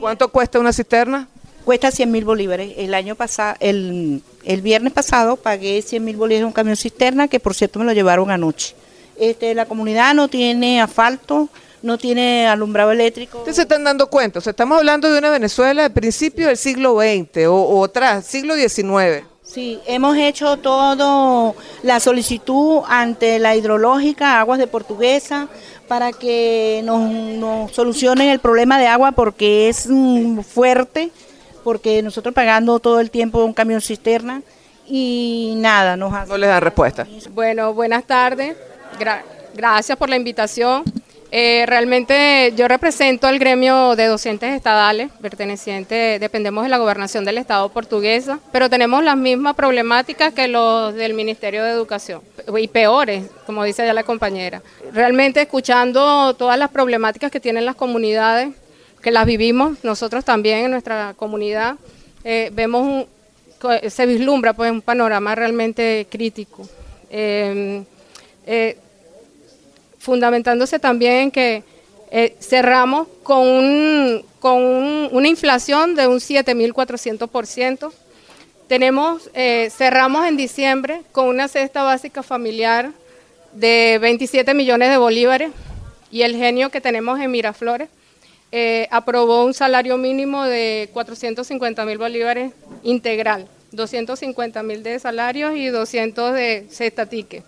¿Cuánto 0.00 0.28
cuesta 0.32 0.58
una 0.58 0.72
cisterna? 0.72 1.28
Cuesta 1.66 1.90
100 1.90 2.10
mil 2.10 2.24
bolívares. 2.24 2.72
El 2.78 2.94
año 2.94 3.14
pasado, 3.14 3.58
el, 3.60 4.22
el 4.42 4.62
viernes 4.62 4.94
pasado 4.94 5.36
pagué 5.36 5.82
100 5.82 6.02
mil 6.02 6.16
bolívares 6.16 6.40
en 6.40 6.46
un 6.46 6.52
camión 6.52 6.76
cisterna 6.76 7.28
que 7.28 7.40
por 7.40 7.54
cierto 7.54 7.78
me 7.78 7.84
lo 7.84 7.92
llevaron 7.92 8.30
anoche. 8.30 8.74
Este, 9.18 9.54
la 9.54 9.66
comunidad 9.66 10.14
no 10.14 10.28
tiene 10.28 10.80
asfalto, 10.80 11.50
no 11.86 11.96
tiene 11.96 12.46
alumbrado 12.46 12.90
eléctrico. 12.92 13.38
Ustedes 13.38 13.56
se 13.56 13.62
están 13.62 13.84
dando 13.84 14.08
cuenta, 14.08 14.40
o 14.40 14.42
sea, 14.42 14.50
estamos 14.50 14.76
hablando 14.78 15.10
de 15.10 15.18
una 15.18 15.30
Venezuela 15.30 15.82
de 15.82 15.90
principio 15.90 16.48
del 16.48 16.56
siglo 16.56 16.98
XX 16.98 17.46
o, 17.46 17.78
o 17.78 17.88
tras, 17.88 18.26
siglo 18.26 18.54
XIX. 18.54 19.24
Sí, 19.46 19.80
hemos 19.86 20.16
hecho 20.16 20.56
todo 20.56 21.54
la 21.84 22.00
solicitud 22.00 22.82
ante 22.88 23.38
la 23.38 23.54
hidrológica 23.54 24.40
Aguas 24.40 24.58
de 24.58 24.66
Portuguesa 24.66 25.48
para 25.86 26.12
que 26.12 26.82
nos, 26.84 27.70
solucionen 27.72 28.28
el 28.28 28.40
problema 28.40 28.78
de 28.78 28.88
agua 28.88 29.12
porque 29.12 29.68
es 29.68 29.86
mm, 29.88 30.40
fuerte, 30.40 31.10
porque 31.62 32.02
nosotros 32.02 32.34
pagando 32.34 32.80
todo 32.80 32.98
el 32.98 33.10
tiempo 33.10 33.44
un 33.44 33.54
camión 33.54 33.80
cisterna 33.80 34.42
y 34.88 35.54
nada, 35.58 35.96
nos 35.96 36.12
No 36.26 36.36
les 36.36 36.48
dan 36.48 36.60
respuesta. 36.60 37.06
Bueno, 37.30 37.72
buenas 37.72 38.04
tardes. 38.04 38.56
gracias 39.54 39.96
por 39.96 40.08
la 40.08 40.16
invitación. 40.16 40.82
Eh, 41.38 41.66
realmente 41.66 42.54
yo 42.56 42.66
represento 42.66 43.26
al 43.26 43.38
gremio 43.38 43.94
de 43.94 44.06
docentes 44.06 44.54
estadales, 44.54 45.10
perteneciente, 45.20 46.18
dependemos 46.18 46.64
de 46.64 46.70
la 46.70 46.78
gobernación 46.78 47.26
del 47.26 47.36
Estado 47.36 47.68
portuguesa, 47.68 48.40
pero 48.52 48.70
tenemos 48.70 49.04
las 49.04 49.18
mismas 49.18 49.54
problemáticas 49.54 50.32
que 50.32 50.48
los 50.48 50.94
del 50.94 51.12
Ministerio 51.12 51.62
de 51.62 51.72
Educación, 51.72 52.22
y 52.56 52.68
peores, 52.68 53.26
como 53.44 53.64
dice 53.64 53.84
ya 53.84 53.92
la 53.92 54.02
compañera. 54.02 54.62
Realmente 54.94 55.42
escuchando 55.42 56.32
todas 56.32 56.58
las 56.58 56.70
problemáticas 56.70 57.30
que 57.30 57.38
tienen 57.38 57.66
las 57.66 57.74
comunidades, 57.74 58.54
que 59.02 59.10
las 59.10 59.26
vivimos 59.26 59.84
nosotros 59.84 60.24
también 60.24 60.64
en 60.64 60.70
nuestra 60.70 61.12
comunidad, 61.18 61.76
eh, 62.24 62.50
vemos, 62.54 63.04
se 63.86 64.06
vislumbra 64.06 64.54
pues 64.54 64.70
un 64.70 64.80
panorama 64.80 65.34
realmente 65.34 66.06
crítico. 66.08 66.66
Eh, 67.10 67.84
fundamentándose 70.06 70.78
también 70.78 71.14
en 71.14 71.30
que 71.32 71.64
eh, 72.12 72.36
cerramos 72.40 73.08
con, 73.24 74.24
con 74.38 74.62
una 74.62 75.28
inflación 75.28 75.96
de 75.96 76.06
un 76.06 76.18
7.400%. 76.18 77.92
Tenemos, 78.68 79.28
eh, 79.34 79.68
cerramos 79.76 80.26
en 80.26 80.36
diciembre 80.36 81.02
con 81.10 81.26
una 81.26 81.48
cesta 81.48 81.82
básica 81.82 82.22
familiar 82.22 82.92
de 83.52 83.98
27 84.00 84.54
millones 84.54 84.90
de 84.90 84.96
bolívares 84.96 85.50
y 86.12 86.22
el 86.22 86.36
genio 86.36 86.70
que 86.70 86.80
tenemos 86.80 87.18
en 87.18 87.32
Miraflores 87.32 87.88
eh, 88.52 88.86
aprobó 88.92 89.44
un 89.44 89.54
salario 89.54 89.96
mínimo 89.96 90.44
de 90.44 90.88
450 90.92 91.84
mil 91.84 91.98
bolívares 91.98 92.52
integral, 92.84 93.48
250 93.72 94.62
mil 94.62 94.84
de 94.84 95.00
salarios 95.00 95.56
y 95.56 95.66
200 95.66 96.32
de 96.32 96.66
cesta 96.70 97.06
ticket 97.06 97.44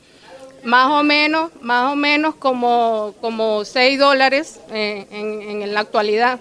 más 0.69 0.91
o 0.91 1.03
menos, 1.03 1.51
más 1.63 1.91
o 1.91 1.97
menos 1.97 2.35
como, 2.35 3.15
como 3.23 3.65
6 3.65 3.99
dólares 3.99 4.61
eh, 4.71 5.07
en, 5.11 5.73
la 5.73 5.81
actualidad. 5.81 6.41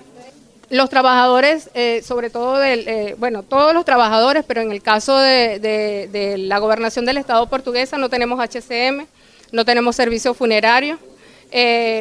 Los 0.70 0.90
trabajadores, 0.90 1.70
eh, 1.74 2.02
sobre 2.06 2.30
todo, 2.30 2.58
del, 2.58 2.86
eh, 2.90 3.16
bueno, 3.18 3.42
todos 3.42 3.74
los 3.74 3.86
trabajadores, 3.86 4.44
pero 4.46 4.60
en 4.60 4.74
el 4.74 4.82
caso 4.82 5.18
de, 5.18 6.36
la 6.40 6.60
gobernación 6.60 7.06
del 7.06 7.18
Estado 7.18 7.48
portuguesa 7.48 7.98
no 7.98 8.10
tenemos 8.10 8.38
HCM, 8.42 9.08
no 9.54 9.64
tenemos 9.64 9.96
servicio 9.96 10.34
funerario. 10.34 11.00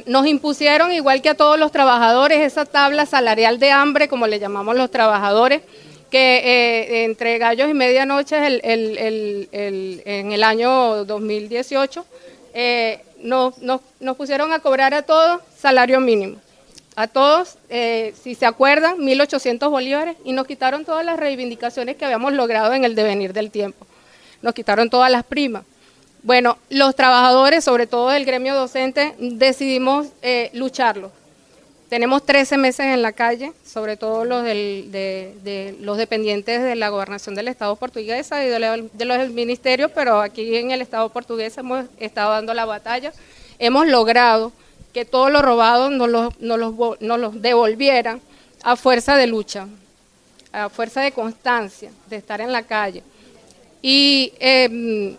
nos 0.06 0.26
impusieron, 0.26 0.92
igual 0.92 1.22
que 1.22 1.28
a 1.28 1.36
todos 1.36 1.60
los 1.60 1.70
trabajadores, 1.70 2.40
esa 2.40 2.64
tabla 2.64 3.06
salarial 3.06 3.60
de 3.60 3.70
hambre, 3.70 4.08
como 4.08 4.26
le 4.26 4.40
llamamos 4.40 4.74
los 4.74 4.90
trabajadores, 4.90 5.62
que 6.10 6.36
eh, 6.38 7.04
entre 7.04 7.38
gallos 7.38 7.68
y 7.68 7.74
medianoche 7.74 8.36
en 8.36 10.32
el 10.32 10.44
año 10.44 11.04
2018 11.04 12.06
eh, 12.54 13.00
nos, 13.22 13.54
pusieron 14.16 14.52
a 14.52 14.60
cobrar 14.60 14.94
a 14.94 15.02
todos 15.02 15.40
salario 15.58 16.00
mínimo. 16.00 16.38
A 16.94 17.06
todos, 17.08 17.58
eh, 17.68 18.14
si 18.22 18.34
se 18.34 18.46
acuerdan, 18.46 18.96
1.800 18.96 19.68
bolívares 19.68 20.16
y 20.24 20.32
nos 20.32 20.46
quitaron 20.46 20.86
todas 20.86 21.04
las 21.04 21.18
reivindicaciones 21.18 21.96
que 21.96 22.06
habíamos 22.06 22.32
logrado 22.32 22.72
en 22.72 22.84
el 22.84 22.94
devenir 22.94 23.34
del 23.34 23.50
tiempo. 23.50 23.86
Nos 24.40 24.54
quitaron 24.54 24.88
todas 24.88 25.10
las 25.10 25.24
primas. 25.24 25.64
Bueno, 26.22 26.56
los 26.70 26.96
trabajadores, 26.96 27.64
sobre 27.64 27.86
todo 27.86 28.08
del 28.08 28.24
gremio 28.24 28.54
docente, 28.54 29.14
decidimos 29.18 30.06
lucharlo 30.54 31.12
tenemos 31.88 32.25
13 32.25 32.59
meses 32.59 32.87
en 32.87 33.03
la 33.03 33.12
calle, 33.12 33.53
sobre 33.64 33.96
todo 33.96 34.25
los 34.25 34.42
de, 34.42 35.77
los 35.81 35.96
dependientes 35.96 36.62
de 36.62 36.75
la 36.75 36.88
gobernación 36.88 37.35
del 37.35 37.49
Estado 37.49 37.77
portuguesa 37.77 38.44
y 38.44 38.49
de, 38.49 38.59
los 38.59 39.18
del 39.18 39.31
ministerio, 39.31 39.88
pero 39.90 40.20
aquí 40.20 40.57
en 40.57 40.72
el 40.72 40.83
Estado 40.83 41.09
portugués 41.11 41.57
hemos 41.59 41.87
estado 41.99 42.33
dando 42.33 42.55
la 42.55 42.64
batalla. 42.64 43.12
Hemos 43.59 43.87
logrado 43.87 44.53
que 44.92 45.05
todo 45.05 45.31
lo 45.31 45.42
robado 45.42 45.90
nos 45.90 46.09
los, 46.09 46.35
los, 46.40 47.42
devolvieran 47.42 48.20
a 48.62 48.75
fuerza 48.77 49.16
de 49.16 49.29
lucha, 49.29 49.68
a 50.53 50.68
fuerza 50.68 51.03
de 51.03 51.12
constancia, 51.12 51.90
de 52.09 52.16
estar 52.16 52.40
en 52.40 52.51
la 52.51 52.62
calle. 52.62 53.03
Y 53.81 54.33
em, 54.40 55.16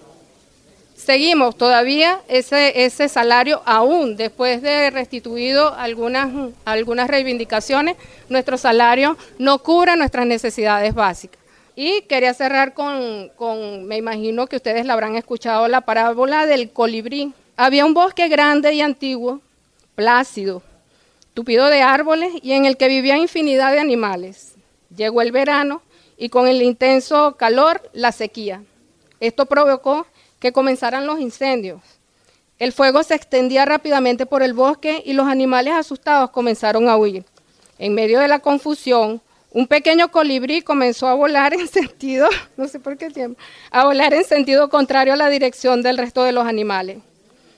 seguimos 0.98 1.56
todavía 1.56 2.20
ese, 2.28 2.84
ese 2.84 3.08
salario 3.08 3.62
aún 3.66 4.18
después 4.18 4.62
de 4.62 4.90
restituido 4.90 5.74
algunas, 5.76 6.30
algunas 6.66 7.08
reivindicaciones, 7.08 7.96
nuestro 8.28 8.58
salario 8.58 9.16
no 9.38 9.60
cubre 9.60 9.96
nuestras 9.96 10.26
necesidades 10.26 10.94
básicas. 10.94 11.40
Y 11.76 12.02
quería 12.02 12.34
cerrar 12.34 12.74
con, 12.74 13.30
con, 13.36 13.86
me 13.86 13.98
imagino 13.98 14.48
que 14.48 14.56
ustedes 14.56 14.86
la 14.86 14.94
habrán 14.94 15.16
escuchado, 15.16 15.68
la 15.68 15.82
parábola 15.82 16.48
del 16.48 16.72
colibrí. 16.72 17.32
Había 17.56 17.86
un 17.86 17.94
bosque 17.94 18.28
grande 18.28 18.74
y 18.74 18.82
antiguo, 18.82 19.40
plácido, 19.94 20.64
tupido 21.36 21.68
de 21.68 21.84
árboles 21.84 22.34
y 22.42 22.54
en 22.54 22.66
el 22.66 22.78
que 22.78 22.88
vivía 22.88 23.16
infinidad 23.16 23.72
de 23.72 23.80
animales. 23.80 24.56
Llegó 24.96 25.22
el 25.22 25.32
verano 25.32 25.84
y 26.18 26.30
con 26.30 26.48
el 26.48 26.64
intenso 26.64 27.36
calor 27.38 27.88
la 27.94 28.12
sequía. 28.12 28.64
Esto 29.20 29.46
provocó 29.46 30.08
que 30.40 30.52
comenzaran 30.52 31.08
los 31.08 31.20
incendios. 31.20 31.82
El 32.60 32.72
fuego 32.72 33.04
se 33.04 33.16
extendía 33.16 33.66
rápidamente 33.66 34.26
por 34.26 34.42
el 34.42 34.54
bosque 34.54 35.04
y 35.06 35.14
los 35.14 35.28
animales 35.28 35.74
asustados 35.74 36.32
comenzaron 36.32 36.90
a 36.90 36.98
huir. 36.98 37.24
En 37.78 37.94
medio 37.94 38.20
de 38.20 38.28
la 38.28 38.40
confusión, 38.40 39.22
un 39.52 39.68
pequeño 39.68 40.10
colibrí 40.12 40.62
comenzó 40.62 41.08
a 41.08 41.14
volar 41.14 41.54
en 41.54 41.68
sentido, 41.68 42.28
no 42.58 42.68
sé 42.68 42.80
por 42.80 42.98
qué 42.98 43.10
tiempo, 43.10 43.40
a 43.72 43.86
volar 43.86 44.14
en 44.14 44.24
sentido 44.24 44.70
contrario 44.70 45.14
a 45.14 45.18
la 45.18 45.30
dirección 45.30 45.84
del 45.84 45.98
resto 45.98 46.24
de 46.24 46.32
los 46.32 46.48
animales. 46.48 46.98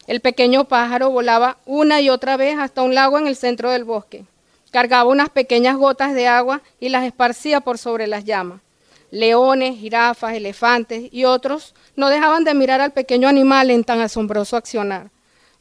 El 0.07 0.21
pequeño 0.21 0.65
pájaro 0.65 1.11
volaba 1.11 1.57
una 1.65 2.01
y 2.01 2.09
otra 2.09 2.35
vez 2.35 2.57
hasta 2.57 2.81
un 2.81 2.95
lago 2.95 3.19
en 3.19 3.27
el 3.27 3.35
centro 3.35 3.69
del 3.71 3.83
bosque. 3.83 4.25
Cargaba 4.71 5.09
unas 5.09 5.29
pequeñas 5.29 5.77
gotas 5.77 6.13
de 6.13 6.27
agua 6.27 6.61
y 6.79 6.89
las 6.89 7.05
esparcía 7.05 7.61
por 7.61 7.77
sobre 7.77 8.07
las 8.07 8.25
llamas. 8.25 8.59
Leones, 9.11 9.77
jirafas, 9.79 10.33
elefantes 10.33 11.09
y 11.11 11.25
otros 11.25 11.73
no 11.95 12.09
dejaban 12.09 12.43
de 12.43 12.53
mirar 12.53 12.79
al 12.81 12.91
pequeño 12.91 13.27
animal 13.27 13.71
en 13.71 13.83
tan 13.83 14.01
asombroso 14.01 14.55
accionar. 14.55 15.09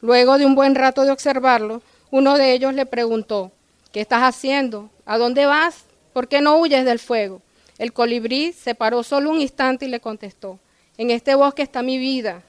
Luego 0.01 0.37
de 0.37 0.45
un 0.45 0.55
buen 0.55 0.75
rato 0.75 1.03
de 1.03 1.11
observarlo, 1.11 1.81
Uno 2.11 2.39
de 2.39 2.53
ellos 2.53 2.73
le 2.73 2.87
preguntó, 2.87 3.51
¿qué 3.91 4.01
estás 4.01 4.23
haciendo? 4.23 4.89
¿A 5.05 5.19
dónde 5.19 5.45
vas? 5.45 5.85
¿Por 6.11 6.27
qué 6.27 6.41
no 6.41 6.57
huyes 6.57 6.83
del 6.83 6.97
fuego? 6.97 7.43
El 7.77 7.93
colibrí 7.93 8.51
se 8.51 8.73
paró 8.73 9.03
solo 9.03 9.29
un 9.29 9.39
instante 9.39 9.85
y 9.85 9.89
le 9.89 9.99
contestó, 9.99 10.59
en 10.97 11.11
este 11.11 11.35
bosque 11.35 11.61
está 11.61 11.83
mi 11.83 11.99
vida, 11.99 12.41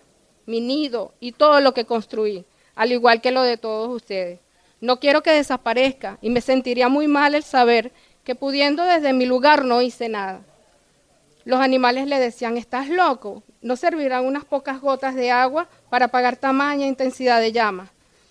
mi 0.47 0.63
nido 0.63 1.13
y 1.21 1.33
todo 1.33 1.61
lo 1.61 1.75
que 1.75 1.85
construí, 1.85 2.47
al 2.75 2.91
igual 2.91 3.21
que 3.21 3.33
lo 3.33 3.43
de 3.43 3.59
todos 3.59 3.95
ustedes. 3.95 4.41
No 4.81 4.99
quiero 4.99 5.23
que 5.23 5.31
desaparezca 5.31 6.17
y 6.23 6.31
me 6.31 6.41
sentiría 6.41 6.89
muy 6.89 7.07
mal 7.07 7.35
el 7.35 7.45
saber 7.45 7.93
que 8.25 8.35
pudiendo 8.35 8.83
desde 8.85 9.13
mi 9.13 9.27
lugar 9.27 9.67
no 9.67 9.83
hice 9.83 10.09
nada. 10.09 10.41
Los 11.45 11.61
animales 11.61 12.07
le 12.07 12.19
decían, 12.19 12.57
estás 12.57 12.89
loco, 12.89 13.43
no 13.63 13.77
servirán 13.77 14.27
unas 14.27 14.45
pocas 14.45 14.81
gotas 14.81 15.15
de 15.15 15.31
agua 15.31 15.69
para 15.89 16.07
apagar 16.07 16.37
tamaña 16.37 16.87
intensidad 16.87 17.41
de 17.41 17.53
llama. 17.53 17.91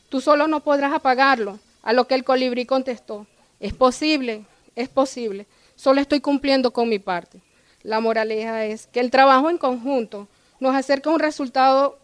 Tú 0.09 0.21
solo 0.21 0.47
no 0.47 0.61
podrás 0.61 0.93
apagarlo. 0.93 1.59
A 1.81 1.93
lo 1.93 2.07
que 2.07 2.15
el 2.15 2.25
colibrí 2.25 2.65
contestó, 2.65 3.25
es 3.59 3.73
posible, 3.73 4.45
es 4.75 4.89
posible, 4.89 5.47
solo 5.75 6.01
estoy 6.01 6.19
cumpliendo 6.19 6.71
con 6.71 6.89
mi 6.89 6.99
parte. 6.99 7.41
La 7.83 8.01
moraleja 8.01 8.65
es 8.65 8.87
que 8.87 8.99
el 8.99 9.11
trabajo 9.11 9.49
en 9.49 9.57
conjunto 9.57 10.27
nos 10.59 10.75
acerca 10.75 11.09
a 11.09 11.13
un 11.13 11.19
resultado 11.19 11.97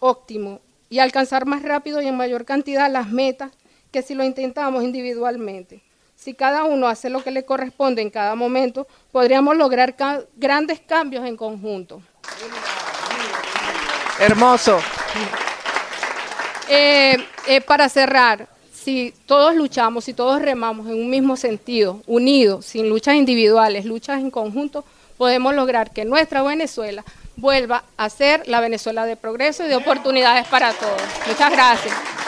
óptimo 0.00 0.60
y 0.90 0.98
alcanzar 0.98 1.46
más 1.46 1.62
rápido 1.62 2.02
y 2.02 2.08
en 2.08 2.16
mayor 2.16 2.44
cantidad 2.44 2.90
las 2.90 3.10
metas 3.10 3.52
que 3.92 4.02
si 4.02 4.14
lo 4.14 4.24
intentamos 4.24 4.82
individualmente. 4.82 5.82
Si 6.22 6.34
cada 6.34 6.62
uno 6.62 6.86
hace 6.86 7.10
lo 7.10 7.20
que 7.24 7.32
le 7.32 7.44
corresponde 7.44 8.00
en 8.00 8.08
cada 8.08 8.36
momento, 8.36 8.86
podríamos 9.10 9.56
lograr 9.56 9.96
grandes 10.36 10.78
cambios 10.78 11.26
en 11.26 11.36
conjunto. 11.36 12.00
Hermoso. 14.20 14.78
Eh, 16.68 17.16
eh, 17.48 17.60
para 17.62 17.88
cerrar, 17.88 18.46
si 18.72 19.12
todos 19.26 19.56
luchamos, 19.56 20.04
si 20.04 20.14
todos 20.14 20.40
remamos 20.40 20.86
en 20.86 20.94
un 20.94 21.10
mismo 21.10 21.36
sentido, 21.36 22.00
unidos, 22.06 22.66
sin 22.66 22.88
luchas 22.88 23.16
individuales, 23.16 23.84
luchas 23.84 24.20
en 24.20 24.30
conjunto, 24.30 24.84
podemos 25.18 25.56
lograr 25.56 25.90
que 25.90 26.04
nuestra 26.04 26.44
Venezuela 26.44 27.04
vuelva 27.34 27.82
a 27.96 28.08
ser 28.08 28.46
la 28.46 28.60
Venezuela 28.60 29.06
de 29.06 29.16
progreso 29.16 29.64
y 29.64 29.68
de 29.68 29.74
oportunidades 29.74 30.46
para 30.46 30.72
todos. 30.72 31.02
Muchas 31.26 31.50
gracias. 31.50 32.21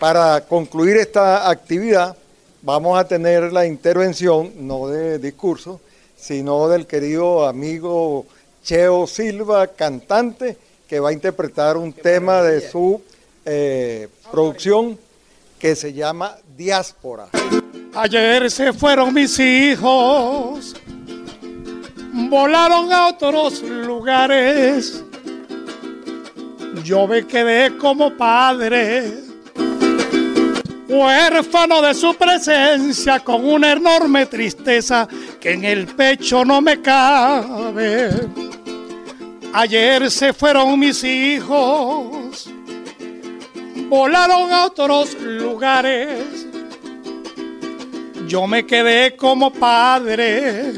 Para 0.00 0.40
concluir 0.40 0.96
esta 0.96 1.50
actividad, 1.50 2.16
vamos 2.62 2.98
a 2.98 3.06
tener 3.06 3.52
la 3.52 3.66
intervención, 3.66 4.50
no 4.66 4.88
de 4.88 5.18
discurso, 5.18 5.78
sino 6.16 6.70
del 6.70 6.86
querido 6.86 7.46
amigo 7.46 8.24
Cheo 8.64 9.06
Silva, 9.06 9.66
cantante, 9.66 10.56
que 10.88 11.00
va 11.00 11.10
a 11.10 11.12
interpretar 11.12 11.76
un 11.76 11.92
tema 11.92 12.40
de 12.40 12.66
su 12.66 13.02
eh, 13.44 14.08
producción 14.32 14.98
que 15.58 15.76
se 15.76 15.92
llama 15.92 16.34
Diáspora. 16.56 17.28
Ayer 17.94 18.50
se 18.50 18.72
fueron 18.72 19.12
mis 19.12 19.38
hijos, 19.38 20.76
volaron 22.30 22.90
a 22.90 23.08
otros 23.08 23.60
lugares. 23.60 25.04
Yo 26.84 27.06
me 27.06 27.26
quedé 27.26 27.76
como 27.76 28.16
padre, 28.16 29.28
huérfano 30.90 31.80
de 31.80 31.94
su 31.94 32.14
presencia, 32.14 33.20
con 33.20 33.44
una 33.44 33.72
enorme 33.72 34.26
tristeza 34.26 35.06
que 35.40 35.52
en 35.52 35.64
el 35.64 35.86
pecho 35.86 36.44
no 36.44 36.60
me 36.60 36.82
cabe. 36.82 38.10
Ayer 39.52 40.10
se 40.10 40.32
fueron 40.32 40.78
mis 40.78 41.02
hijos, 41.04 42.50
volaron 43.88 44.52
a 44.52 44.66
otros 44.66 45.14
lugares. 45.20 46.46
Yo 48.26 48.46
me 48.46 48.66
quedé 48.66 49.16
como 49.16 49.52
padre, 49.52 50.72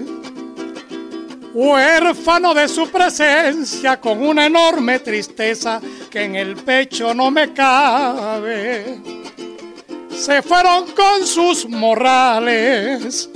huérfano 1.54 2.54
de 2.54 2.68
su 2.68 2.88
presencia, 2.90 3.98
con 3.98 4.22
una 4.22 4.46
enorme 4.46 4.98
tristeza 4.98 5.80
que 6.10 6.24
en 6.24 6.36
el 6.36 6.56
pecho 6.56 7.14
no 7.14 7.30
me 7.30 7.52
cabe. 7.52 9.21
Se 10.14 10.42
fueron 10.42 10.92
con 10.92 11.26
sus 11.26 11.68
morrales, 11.68 13.28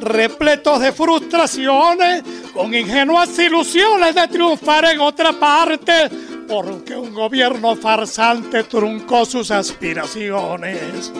repletos 0.00 0.80
de 0.80 0.92
frustraciones, 0.92 2.22
con 2.54 2.74
ingenuas 2.74 3.38
ilusiones 3.38 4.14
de 4.14 4.28
triunfar 4.28 4.86
en 4.86 5.00
otra 5.00 5.32
parte, 5.32 6.08
porque 6.48 6.96
un 6.96 7.12
gobierno 7.12 7.76
farsante 7.76 8.64
truncó 8.64 9.24
sus 9.24 9.50
aspiraciones. 9.50 11.12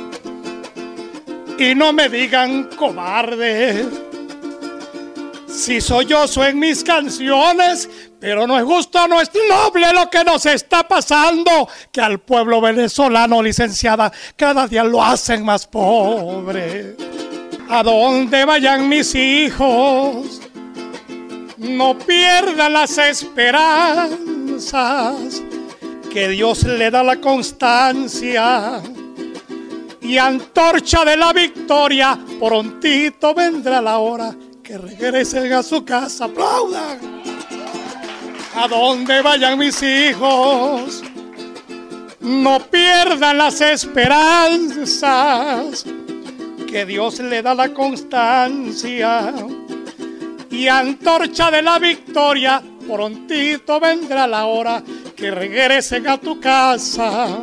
Y 1.59 1.75
no 1.75 1.93
me 1.93 2.09
digan 2.09 2.65
cobarde, 2.77 3.87
si 5.49 5.81
yo 5.81 6.25
en 6.45 6.59
mis 6.59 6.83
canciones, 6.83 7.89
pero 8.23 8.47
no 8.47 8.57
es 8.57 8.65
justo, 8.65 9.07
no 9.09 9.21
es 9.21 9.33
noble 9.51 9.93
lo 9.93 10.09
que 10.09 10.23
nos 10.23 10.47
está 10.47 10.87
pasando, 10.87 11.69
que 11.91 12.01
al 12.01 12.21
pueblo 12.21 12.61
venezolano 12.61 13.43
licenciada 13.43 14.13
cada 14.37 14.69
día 14.69 14.85
lo 14.85 15.03
hacen 15.03 15.45
más 15.45 15.67
pobre. 15.67 16.97
A 17.69 17.83
dónde 17.83 18.45
vayan 18.45 18.89
mis 18.89 19.13
hijos, 19.17 20.41
no 21.59 21.99
pierdan 21.99 22.75
las 22.75 22.97
esperanzas, 22.97 25.43
que 26.13 26.29
Dios 26.29 26.63
le 26.63 26.93
da 26.93 27.03
la 27.03 27.21
constancia 27.21 28.81
y 30.01 30.17
antorcha 30.17 31.05
de 31.05 31.17
la 31.17 31.33
victoria, 31.33 32.17
prontito 32.39 33.35
vendrá 33.35 33.83
la 33.83 33.99
hora 33.99 34.33
que 34.63 34.79
regresen 34.79 35.53
a 35.53 35.65
su 35.65 35.85
casa, 35.85 36.27
aplaudan. 36.27 37.32
A 38.55 38.69
donde 38.69 39.23
vayan 39.23 39.59
mis 39.59 39.83
hijos, 39.83 41.03
no 42.21 42.61
pierdan 42.61 43.39
las 43.39 43.63
esperanzas, 43.63 45.87
que 46.69 46.85
Dios 46.85 47.21
le 47.21 47.41
da 47.43 47.55
la 47.55 47.73
constancia. 47.73 49.33
Y 50.51 50.69
antorcha 50.69 51.51
de 51.51 51.63
la 51.63 51.79
victoria, 51.79 52.63
prontito 52.87 53.81
vendrá 53.81 54.27
la 54.27 54.45
hora 54.45 54.83
que 55.17 55.31
regresen 55.31 56.07
a 56.09 56.19
tu 56.19 56.39
casa. 56.39 57.39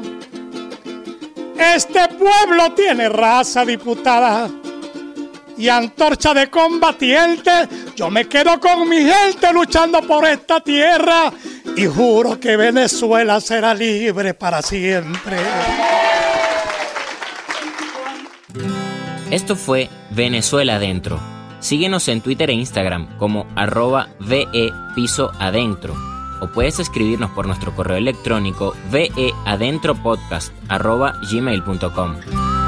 Este 1.58 2.08
pueblo 2.10 2.74
tiene 2.76 3.10
raza 3.10 3.66
diputada 3.66 4.48
y 5.60 5.70
antorcha 5.70 6.34
de 6.34 6.50
combatiente. 6.50 7.52
Yo 7.96 8.10
me 8.10 8.28
quedo 8.28 8.60
con 8.60 8.88
mi 8.88 9.04
gente 9.04 9.54
luchando 9.54 10.02
por 10.02 10.26
esta 10.26 10.62
tierra 10.62 11.32
y 11.76 11.86
juro 11.86 12.40
que 12.40 12.56
Venezuela 12.56 13.40
será 13.42 13.74
libre 13.74 14.34
para 14.34 14.62
siempre. 14.62 15.38
Esto 19.30 19.56
fue 19.56 19.90
Venezuela 20.10 20.78
Adentro. 20.78 21.20
Síguenos 21.60 22.08
en 22.08 22.22
Twitter 22.22 22.50
e 22.50 22.54
Instagram 22.54 23.18
como 23.18 23.46
arroba 23.56 24.08
VE 24.20 24.72
o 26.42 26.48
puedes 26.48 26.80
escribirnos 26.80 27.32
por 27.32 27.48
nuestro 27.48 27.76
correo 27.76 27.98
electrónico 27.98 28.74
veadentropodcast 28.92 30.54
arroba 30.70 31.20
gmail.com. 31.30 32.59